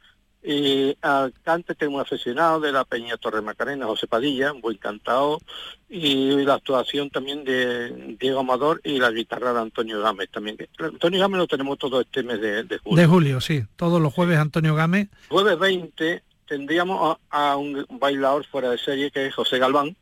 y 0.44 0.96
al 1.02 1.32
cante 1.42 1.74
tengo 1.74 1.96
un 1.96 2.00
aficionado 2.00 2.58
de 2.58 2.72
la 2.72 2.84
Peña 2.84 3.16
Torre 3.16 3.42
Macarena, 3.42 3.86
José 3.86 4.08
Padilla, 4.08 4.52
un 4.52 4.60
buen 4.60 4.76
cantado, 4.76 5.40
y 5.88 6.44
la 6.44 6.54
actuación 6.54 7.10
también 7.10 7.44
de 7.44 8.16
Diego 8.18 8.40
Amador 8.40 8.80
y 8.82 8.98
la 8.98 9.12
guitarra 9.12 9.52
de 9.52 9.60
Antonio 9.60 10.00
Gámez 10.00 10.30
también. 10.30 10.56
Antonio 10.78 11.20
Gámez 11.20 11.38
lo 11.38 11.46
tenemos 11.46 11.78
todo 11.78 12.00
este 12.00 12.24
mes 12.24 12.40
de, 12.40 12.78
julio. 12.82 13.00
De 13.02 13.06
julio, 13.06 13.40
sí, 13.40 13.62
todos 13.76 14.00
los 14.00 14.12
jueves 14.12 14.38
Antonio 14.38 14.74
Gámez. 14.74 15.08
Jueves 15.28 15.58
20 15.58 16.22
tendríamos 16.48 17.18
a, 17.30 17.56
un 17.56 17.86
bailador 18.00 18.44
fuera 18.44 18.70
de 18.70 18.78
serie 18.78 19.12
que 19.12 19.26
es 19.26 19.34
José 19.34 19.58
Galván, 19.58 19.96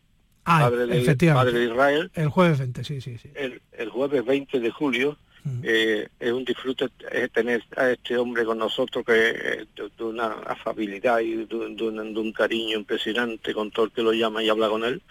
ah, 0.47 0.61
padre, 0.61 0.87
de, 0.87 1.33
padre 1.35 1.59
de 1.59 1.65
Israel. 1.67 2.11
El 2.15 2.29
jueves 2.29 2.61
20, 2.61 2.83
sí, 2.83 3.01
sí, 3.03 3.19
sí. 3.19 3.31
El, 3.35 3.61
el 3.73 3.91
jueves 3.91 4.25
20 4.25 4.59
de 4.59 4.71
julio 4.71 5.19
eh, 5.63 6.09
es 6.19 6.33
un 6.33 6.45
disfrute 6.45 6.89
tener 7.33 7.65
a 7.77 7.91
este 7.91 8.17
hombre 8.17 8.45
con 8.45 8.59
nosotros 8.59 9.05
que 9.05 9.31
eh, 9.31 9.67
de, 9.75 10.05
una 10.05 10.29
afabilidad 10.47 11.21
y 11.21 11.47
de, 11.47 11.57
un, 11.57 12.33
cariño 12.33 12.79
impresionante 12.79 13.55
con 13.55 13.71
todo 13.71 13.87
el 13.87 13.93
que 13.93 14.03
lo 14.03 14.13
llama 14.13 14.43
y 14.43 14.49
habla 14.49 14.69
con 14.69 14.85
él. 14.85 15.03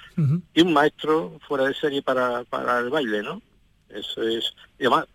Y 0.54 0.62
un 0.62 0.74
maestro 0.74 1.40
fuera 1.48 1.66
de 1.66 1.74
serie 1.74 2.02
para, 2.02 2.44
para 2.44 2.80
el 2.80 2.90
baile, 2.90 3.24
¿no? 3.24 3.42
Eso 3.90 4.22
es, 4.22 4.54
y 4.78 4.86
además, 4.86 5.08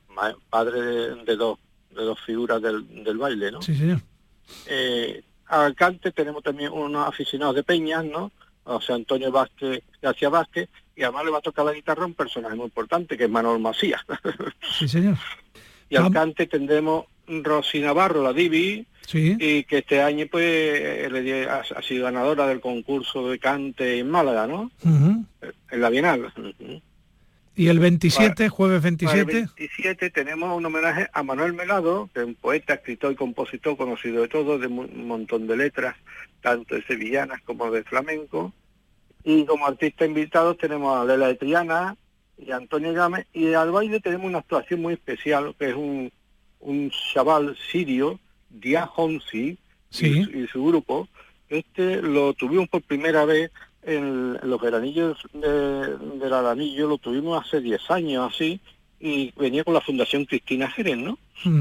padre 0.50 0.80
de, 1.24 1.36
dos, 1.36 1.58
de 1.90 2.02
dos 2.02 2.20
figuras 2.20 2.60
del, 2.60 3.04
del 3.04 3.18
baile, 3.18 3.52
¿no? 3.52 3.62
Sí, 3.62 3.74
señor. 3.74 4.00
Eh, 4.66 5.22
al 5.46 5.74
cante 5.74 6.12
tenemos 6.12 6.42
también 6.42 6.72
unos 6.72 7.06
aficionados 7.06 7.54
de 7.54 7.62
peñas, 7.62 8.04
¿no? 8.04 8.32
O 8.64 8.80
sea, 8.80 8.96
Antonio 8.96 9.30
Vázquez, 9.30 9.82
García 10.00 10.28
Vázquez, 10.28 10.68
y 10.96 11.02
además 11.02 11.24
le 11.24 11.30
va 11.30 11.38
a 11.38 11.42
tocar 11.42 11.64
la 11.64 11.72
guitarra 11.72 12.06
un 12.06 12.14
personaje 12.14 12.54
muy 12.54 12.66
importante, 12.66 13.16
que 13.16 13.24
es 13.24 13.30
Manuel 13.30 13.60
Macías. 13.60 14.02
Sí, 14.78 14.88
señor. 14.88 15.16
y 15.88 15.96
al 15.96 16.12
cante 16.12 16.46
tendremos 16.46 17.06
Rosy 17.26 17.80
Navarro, 17.80 18.22
la 18.22 18.32
Divi, 18.32 18.86
y 19.12 19.64
que 19.64 19.78
este 19.78 20.02
año 20.02 20.26
pues 20.30 21.08
ha, 21.48 21.82
sido 21.82 22.04
ganadora 22.04 22.46
del 22.46 22.60
concurso 22.60 23.28
de 23.28 23.38
cante 23.38 23.98
en 23.98 24.10
Málaga, 24.10 24.46
¿no? 24.46 24.70
En 24.84 25.80
la 25.80 25.90
Bienal. 25.90 26.32
¿Y 27.56 27.68
el 27.68 27.78
27, 27.78 28.48
jueves 28.48 28.82
27? 28.82 29.20
el 29.20 29.48
27 29.56 30.10
tenemos 30.10 30.56
un 30.56 30.66
homenaje 30.66 31.08
a 31.12 31.22
Manuel 31.22 31.52
Melado, 31.52 32.10
que 32.12 32.20
es 32.20 32.26
un 32.26 32.34
poeta, 32.34 32.74
escritor 32.74 33.12
y 33.12 33.16
compositor 33.16 33.76
conocido 33.76 34.22
de 34.22 34.28
todo, 34.28 34.58
de 34.58 34.66
un 34.66 35.06
montón 35.06 35.46
de 35.46 35.56
letras, 35.56 35.94
tanto 36.40 36.74
de 36.74 36.82
sevillanas 36.82 37.40
como 37.42 37.70
de 37.70 37.84
flamenco. 37.84 38.52
Y 39.24 39.44
como 39.46 39.66
artista 39.66 40.04
invitados 40.04 40.58
tenemos 40.58 40.96
a 40.96 41.04
Lela 41.04 41.28
de 41.28 41.34
Triana 41.36 41.96
y 42.36 42.50
a 42.50 42.56
Antonio 42.56 42.92
Gámez. 42.92 43.26
Y 43.32 43.54
al 43.54 43.70
baile 43.70 44.00
tenemos 44.00 44.26
una 44.26 44.38
actuación 44.38 44.82
muy 44.82 44.94
especial, 44.94 45.54
que 45.58 45.70
es 45.70 45.74
un, 45.74 46.12
un 46.60 46.90
chaval 47.12 47.56
sirio, 47.70 48.20
Dia 48.50 48.90
Honsi, 48.96 49.58
y, 50.02 50.46
su 50.46 50.64
grupo. 50.64 51.08
Este 51.48 52.02
lo 52.02 52.34
tuvimos 52.34 52.68
por 52.68 52.82
primera 52.82 53.24
vez 53.24 53.50
en, 53.82 54.38
los 54.42 54.60
veranillos 54.60 55.18
de, 55.32 55.96
del 56.18 56.32
Alamillo, 56.32 56.88
lo 56.88 56.98
tuvimos 56.98 57.44
hace 57.44 57.60
10 57.60 57.90
años 57.90 58.32
así, 58.32 58.60
y 58.98 59.32
venía 59.36 59.64
con 59.64 59.74
la 59.74 59.80
Fundación 59.80 60.24
Cristina 60.24 60.70
Jerez, 60.70 60.96
¿no? 60.96 61.18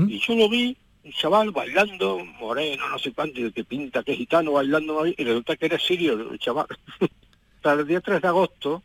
Y 0.07 0.19
yo 0.19 0.35
lo 0.35 0.47
vi, 0.47 0.77
un 1.03 1.11
chaval 1.11 1.51
bailando, 1.51 2.23
moreno, 2.39 2.87
no 2.87 2.97
sé 2.97 3.11
cuánto, 3.11 3.39
que 3.53 3.65
pinta, 3.65 4.01
que 4.01 4.15
gitano, 4.15 4.53
bailando, 4.53 5.05
y 5.05 5.13
resulta 5.15 5.57
que 5.57 5.65
era 5.65 5.77
sirio 5.77 6.13
el 6.31 6.39
chaval. 6.39 6.67
Para 7.63 7.79
el 7.79 7.87
día 7.87 8.01
3 8.01 8.21
de 8.21 8.27
agosto 8.27 8.83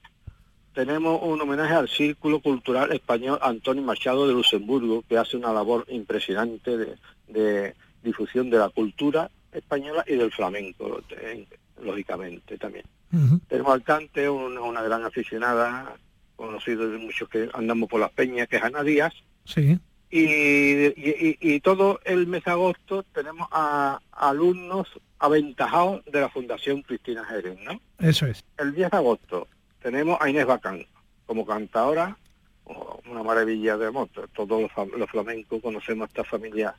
tenemos 0.72 1.20
un 1.20 1.40
homenaje 1.40 1.74
al 1.74 1.88
Círculo 1.88 2.38
Cultural 2.38 2.92
Español 2.92 3.40
Antonio 3.42 3.82
Machado 3.82 4.28
de 4.28 4.34
Luxemburgo, 4.34 5.02
que 5.08 5.18
hace 5.18 5.36
una 5.36 5.52
labor 5.52 5.84
impresionante 5.88 6.96
de, 7.26 7.74
difusión 8.04 8.48
de 8.50 8.58
la 8.58 8.68
cultura 8.68 9.32
española 9.50 10.04
y 10.06 10.14
del 10.14 10.30
flamenco, 10.30 11.02
lógicamente 11.82 12.56
también. 12.56 12.84
Tenemos 13.48 13.72
al 13.72 13.82
cante, 13.82 14.30
una, 14.30 14.82
gran 14.82 15.04
aficionada, 15.04 15.96
conocido 16.36 16.88
de 16.88 16.98
muchos 16.98 17.28
que 17.28 17.50
andamos 17.54 17.88
por 17.88 17.98
las 17.98 18.12
peñas, 18.12 18.46
que 18.46 18.58
es 18.58 18.62
Ana 18.62 18.84
Díaz. 18.84 19.12
Sí. 19.44 19.76
Y, 20.10 21.60
todo 21.60 22.00
el 22.04 22.26
mes 22.26 22.44
de 22.44 22.50
agosto 22.50 23.02
tenemos 23.14 23.48
a 23.52 24.00
alumnos 24.12 24.88
aventajados 25.18 26.04
de 26.06 26.20
la 26.20 26.28
Fundación 26.28 26.82
Cristina 26.82 27.24
Jerez, 27.24 27.58
¿no? 27.60 27.80
Eso 27.98 28.26
es. 28.26 28.44
El 28.56 28.74
10 28.74 28.90
de 28.90 28.96
agosto 28.96 29.48
tenemos 29.82 30.18
a 30.20 30.30
Inés 30.30 30.46
Bacán 30.46 30.86
como 31.26 31.44
cantadora, 31.44 32.16
una 33.10 33.22
maravilla 33.22 33.76
de 33.76 33.90
moto. 33.90 34.26
Todos 34.28 34.70
los, 34.96 35.10
flamencos 35.10 35.60
conocemos 35.62 36.06
a 36.06 36.08
esta 36.08 36.24
familia 36.24 36.74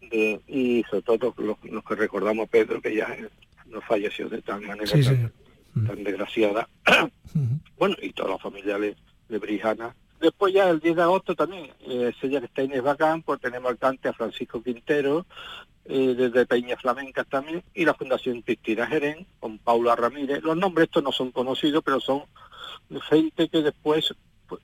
y 0.00 0.84
sobre 0.88 1.02
todo 1.02 1.34
los, 1.38 1.84
que 1.84 1.94
recordamos 1.94 2.46
a 2.46 2.50
Pedro, 2.50 2.80
que 2.80 2.94
ya 2.94 3.16
no 3.66 3.80
falleció 3.82 4.28
de 4.28 4.42
tal 4.42 4.62
manera 4.62 4.92
tan, 5.86 6.04
desgraciada. 6.04 6.68
bueno, 7.78 7.96
y 8.00 8.12
toda 8.12 8.30
la 8.30 8.38
familia 8.38 8.78
de, 8.78 8.96
Brijana, 9.38 9.94
Después 10.20 10.52
ya 10.52 10.68
el 10.68 10.80
10 10.80 10.96
de 10.96 11.02
agosto 11.02 11.34
también, 11.34 11.70
eh, 11.80 12.12
está 12.20 12.62
Inés 12.62 12.82
Bacán, 12.82 13.22
pues 13.22 13.40
tenemos 13.40 13.70
al 13.70 13.78
cante 13.78 14.08
a 14.08 14.12
Francisco 14.12 14.62
Quintero, 14.62 15.26
eh, 15.84 16.14
desde 16.16 16.44
Peña 16.44 16.76
Flamenca 16.76 17.24
también, 17.24 17.62
y 17.74 17.84
la 17.84 17.94
Fundación 17.94 18.42
Cristina 18.42 18.86
Jerén, 18.86 19.26
con 19.40 19.58
Paula 19.58 19.96
Ramírez. 19.96 20.42
Los 20.42 20.56
nombres 20.56 20.86
estos 20.86 21.02
no 21.02 21.12
son 21.12 21.30
conocidos, 21.30 21.82
pero 21.84 22.00
son 22.00 22.24
gente 23.08 23.48
que 23.48 23.62
después 23.62 24.14
pues, 24.48 24.62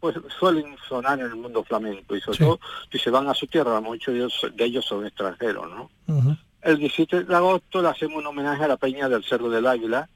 pues 0.00 0.16
suelen 0.38 0.76
sonar 0.88 1.20
en 1.20 1.26
el 1.26 1.36
mundo 1.36 1.62
flamenco, 1.62 2.16
y 2.16 2.20
sobre 2.20 2.38
todo 2.38 2.60
si 2.90 2.98
se 2.98 3.10
van 3.10 3.28
a 3.28 3.34
su 3.34 3.46
tierra, 3.46 3.80
muchos 3.80 4.14
de 4.14 4.64
ellos, 4.64 4.84
son 4.84 5.06
extranjeros, 5.06 5.70
¿no? 5.70 5.90
El 6.60 6.78
17 6.78 7.24
de 7.24 7.34
agosto 7.34 7.80
le 7.82 7.88
hacemos 7.88 8.18
un 8.18 8.26
homenaje 8.26 8.64
a 8.64 8.68
la 8.68 8.76
Peña 8.76 9.08
del 9.08 9.24
Cerro 9.24 9.48
del 9.48 9.66
Águila, 9.66 10.08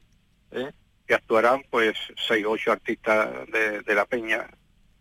¿eh? 0.51 0.71
Que 1.07 1.15
actuarán 1.15 1.63
pues 1.69 1.95
seis 2.27 2.45
o 2.45 2.51
ocho 2.51 2.71
artistas 2.71 3.29
de, 3.47 3.95
la 3.95 4.05
Peña 4.05 4.49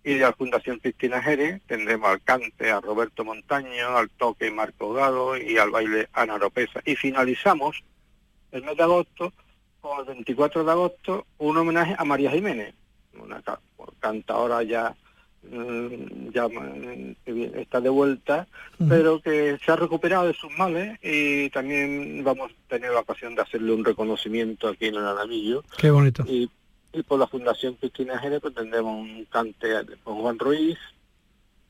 y 0.05 0.15
de 0.15 0.21
la 0.21 0.33
Fundación 0.33 0.79
Cristina 0.79 1.21
Jerez 1.21 1.61
tendremos 1.67 2.09
al 2.09 2.23
cante 2.23 2.71
a 2.71 2.81
Roberto 2.81 3.25
Montaño, 3.25 3.97
al 3.97 4.09
toque 4.11 4.51
Marco 4.51 4.93
Gado 4.93 5.37
y 5.37 5.59
al 5.59 5.71
baile 5.71 6.09
Ana 6.13 6.39
Ropeza. 6.39 6.81
Y 6.85 6.95
finalizamos 6.95 7.83
el 8.53 8.63
mes 8.63 8.77
de 8.77 8.83
agosto, 8.85 9.33
con 9.81 9.99
el 10.01 10.05
24 10.07 10.65
de 10.65 10.71
agosto, 10.71 11.27
un 11.39 11.57
homenaje 11.57 11.97
a 11.99 12.05
María 12.05 12.31
Jiménez, 12.31 12.75
una 13.19 13.43
cantadora 13.99 14.63
ya 14.63 14.95
ya 16.33 16.49
mm, 16.49 17.15
está 17.55 17.81
de 17.81 17.89
vuelta, 17.89 18.47
pero 18.89 19.21
que 19.21 19.59
se 19.65 19.73
ha 19.73 19.77
recuperado 19.77 20.27
de 20.27 20.35
sus 20.35 20.51
males 20.59 20.99
y 21.03 21.51
también 21.51 22.23
vamos 22.25 22.51
a 22.51 22.69
tener 22.69 22.91
la 22.93 23.01
ocasión 23.01 23.35
de 23.35 23.43
hacerle 23.43 23.73
un 23.73 23.85
reconocimiento 23.85 24.69
aquí 24.69 24.87
en 24.87 24.97
el 24.97 25.07
Alamillo. 25.07 25.65
Qué 25.79 25.91
bonito. 25.91 26.25
Y, 26.27 26.51
por 27.07 27.19
la 27.19 27.27
Fundación 27.27 27.75
Cristina 27.75 28.19
Jerez 28.19 28.41
pues 28.41 28.55
tendremos 28.55 28.99
un 28.99 29.27
cante 29.27 29.69
con 30.03 30.17
Juan 30.23 30.39
Ruiz, 30.39 30.79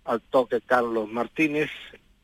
al 0.05 0.21
toque 0.21 0.61
Carlos 0.61 1.09
Martínez 1.11 1.69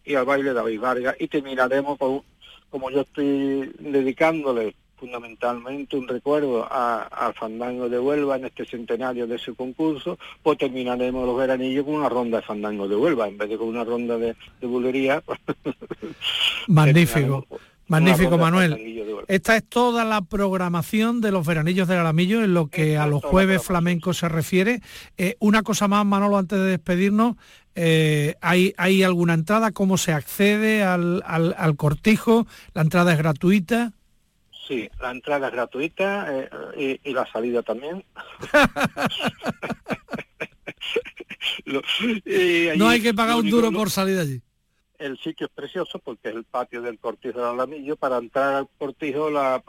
y 0.04 0.14
al 0.14 0.24
baile 0.24 0.52
David 0.52 0.80
Vargas 0.80 1.16
y 1.18 1.26
terminaremos 1.26 1.98
con, 1.98 2.22
como 2.70 2.90
yo 2.90 3.00
estoy 3.00 3.72
dedicándole 3.80 4.76
fundamentalmente 5.02 5.96
un 5.96 6.06
recuerdo 6.06 6.64
al 6.70 7.34
fandango 7.34 7.88
de 7.88 7.98
Huelva 7.98 8.36
en 8.36 8.44
este 8.44 8.64
centenario 8.64 9.26
de 9.26 9.36
su 9.36 9.56
concurso, 9.56 10.16
pues 10.44 10.58
terminaremos 10.58 11.26
los 11.26 11.36
veranillos 11.36 11.84
con 11.84 11.94
una 11.94 12.08
ronda 12.08 12.36
de 12.36 12.44
fandango 12.44 12.86
de 12.86 12.94
Huelva, 12.94 13.26
en 13.26 13.36
vez 13.36 13.48
de 13.48 13.58
con 13.58 13.66
una 13.66 13.82
ronda 13.82 14.16
de, 14.16 14.36
de 14.60 14.66
bulería. 14.68 15.20
Magnífico. 16.68 17.44
Magnífico, 17.88 18.38
Manuel. 18.38 18.78
Esta 19.26 19.56
es 19.56 19.64
toda 19.68 20.04
la 20.04 20.22
programación 20.22 21.20
de 21.20 21.32
los 21.32 21.44
veranillos 21.44 21.88
del 21.88 21.98
Alamillo 21.98 22.44
en 22.44 22.54
lo 22.54 22.68
que 22.68 22.96
a 22.96 23.08
los 23.08 23.24
jueves 23.24 23.64
flamencos 23.64 24.18
se 24.18 24.28
refiere. 24.28 24.82
Eh, 25.18 25.34
una 25.40 25.64
cosa 25.64 25.88
más, 25.88 26.06
Manolo, 26.06 26.38
antes 26.38 26.60
de 26.60 26.66
despedirnos. 26.66 27.34
Eh, 27.74 28.36
¿hay, 28.40 28.72
¿Hay 28.76 29.02
alguna 29.02 29.34
entrada? 29.34 29.72
¿Cómo 29.72 29.98
se 29.98 30.12
accede 30.12 30.84
al, 30.84 31.24
al 31.26 31.76
cortijo? 31.76 32.46
¿La 32.72 32.82
entrada 32.82 33.12
es 33.12 33.18
gratuita? 33.18 33.92
Sí, 34.66 34.90
la 35.00 35.10
entrada 35.10 35.48
es 35.48 35.52
gratuita 35.52 36.26
eh, 36.76 36.98
y, 37.02 37.12
la 37.12 37.30
salida 37.30 37.62
también. 37.62 38.02
no 42.76 42.88
hay 42.88 43.02
que 43.02 43.12
pagar 43.12 43.36
un 43.36 43.50
duro 43.50 43.70
por 43.72 43.90
salir 43.90 44.18
allí. 44.18 44.40
El 44.98 45.18
sitio 45.18 45.46
es 45.46 45.52
precioso 45.52 45.98
porque 45.98 46.28
es 46.28 46.36
el 46.36 46.44
patio 46.44 46.80
del 46.80 47.00
Cortijo 47.00 47.40
del 47.40 47.48
Alamillo. 47.48 47.96
Para 47.96 48.18
entrar 48.18 48.54
al 48.54 48.68
Cortijo 48.78 49.30
la, 49.30 49.60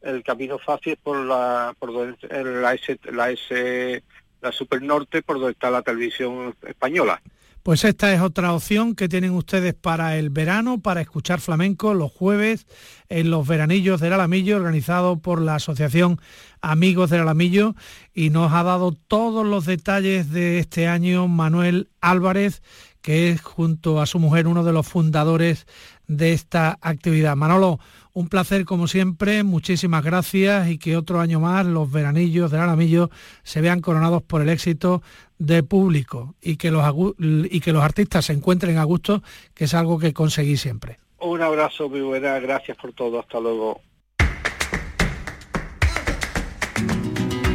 el 0.00 0.24
camino 0.24 0.58
fácil 0.58 0.94
es 0.94 0.98
por 0.98 1.24
la 1.24 1.76
por 1.78 1.92
donde, 1.92 2.44
la 2.44 2.74
S, 2.74 2.98
la 3.12 3.30
S 3.30 4.02
la 4.40 4.52
Super 4.52 4.82
Norte 4.82 5.22
por 5.22 5.36
donde 5.36 5.52
está 5.52 5.70
la 5.70 5.82
televisión 5.82 6.54
española. 6.66 7.22
Pues 7.62 7.84
esta 7.84 8.14
es 8.14 8.22
otra 8.22 8.54
opción 8.54 8.94
que 8.94 9.08
tienen 9.08 9.32
ustedes 9.32 9.74
para 9.74 10.16
el 10.16 10.30
verano, 10.30 10.80
para 10.80 11.02
escuchar 11.02 11.40
flamenco 11.40 11.92
los 11.92 12.10
jueves 12.10 12.66
en 13.10 13.30
los 13.30 13.46
veranillos 13.46 14.00
del 14.00 14.14
Alamillo, 14.14 14.56
organizado 14.56 15.18
por 15.18 15.42
la 15.42 15.56
Asociación 15.56 16.18
Amigos 16.62 17.10
del 17.10 17.20
Alamillo, 17.20 17.74
y 18.14 18.30
nos 18.30 18.52
ha 18.54 18.62
dado 18.62 18.92
todos 18.92 19.46
los 19.46 19.66
detalles 19.66 20.30
de 20.30 20.58
este 20.58 20.88
año 20.88 21.28
Manuel 21.28 21.90
Álvarez, 22.00 22.62
que 23.02 23.30
es 23.30 23.42
junto 23.42 24.00
a 24.00 24.06
su 24.06 24.18
mujer 24.18 24.46
uno 24.46 24.64
de 24.64 24.72
los 24.72 24.86
fundadores 24.86 25.66
de 26.06 26.32
esta 26.32 26.78
actividad. 26.80 27.36
Manolo, 27.36 27.78
un 28.12 28.28
placer 28.28 28.64
como 28.64 28.88
siempre, 28.88 29.42
muchísimas 29.44 30.04
gracias 30.04 30.68
y 30.68 30.78
que 30.78 30.96
otro 30.96 31.20
año 31.20 31.40
más 31.40 31.66
los 31.66 31.90
veranillos 31.90 32.50
del 32.50 32.60
Alamillo 32.60 33.10
se 33.42 33.60
vean 33.60 33.80
coronados 33.80 34.22
por 34.22 34.42
el 34.42 34.48
éxito 34.48 35.02
de 35.38 35.62
público 35.62 36.34
y 36.40 36.56
que 36.56 36.70
los, 36.70 36.84
y 37.18 37.60
que 37.60 37.72
los 37.72 37.82
artistas 37.82 38.26
se 38.26 38.32
encuentren 38.32 38.78
a 38.78 38.84
gusto, 38.84 39.22
que 39.54 39.64
es 39.64 39.74
algo 39.74 39.98
que 39.98 40.12
conseguí 40.12 40.56
siempre. 40.56 40.98
Un 41.20 41.42
abrazo, 41.42 41.88
muy 41.88 42.00
buena, 42.00 42.38
gracias 42.38 42.76
por 42.76 42.92
todo, 42.92 43.20
hasta 43.20 43.38
luego. 43.38 43.80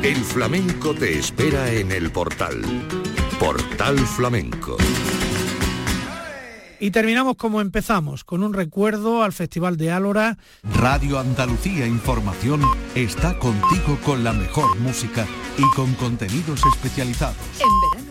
El 0.03 0.17
flamenco 0.17 0.93
te 0.93 1.17
espera 1.17 1.71
en 1.71 1.91
el 1.91 2.11
portal. 2.11 2.61
Portal 3.39 3.97
Flamenco. 3.97 4.77
Y 6.85 6.91
terminamos 6.91 7.35
como 7.35 7.61
empezamos, 7.61 8.23
con 8.23 8.43
un 8.43 8.53
recuerdo 8.53 9.23
al 9.23 9.33
Festival 9.33 9.75
de 9.75 9.91
Álora. 9.91 10.37
Radio 10.61 11.17
Andalucía 11.17 11.87
Información 11.87 12.61
está 12.93 13.39
contigo 13.39 13.97
con 14.05 14.23
la 14.23 14.33
mejor 14.33 14.77
música 14.77 15.25
y 15.57 15.63
con 15.75 15.91
contenidos 15.95 16.61
especializados. 16.75 17.37
En 17.59 17.89
verano 17.89 18.05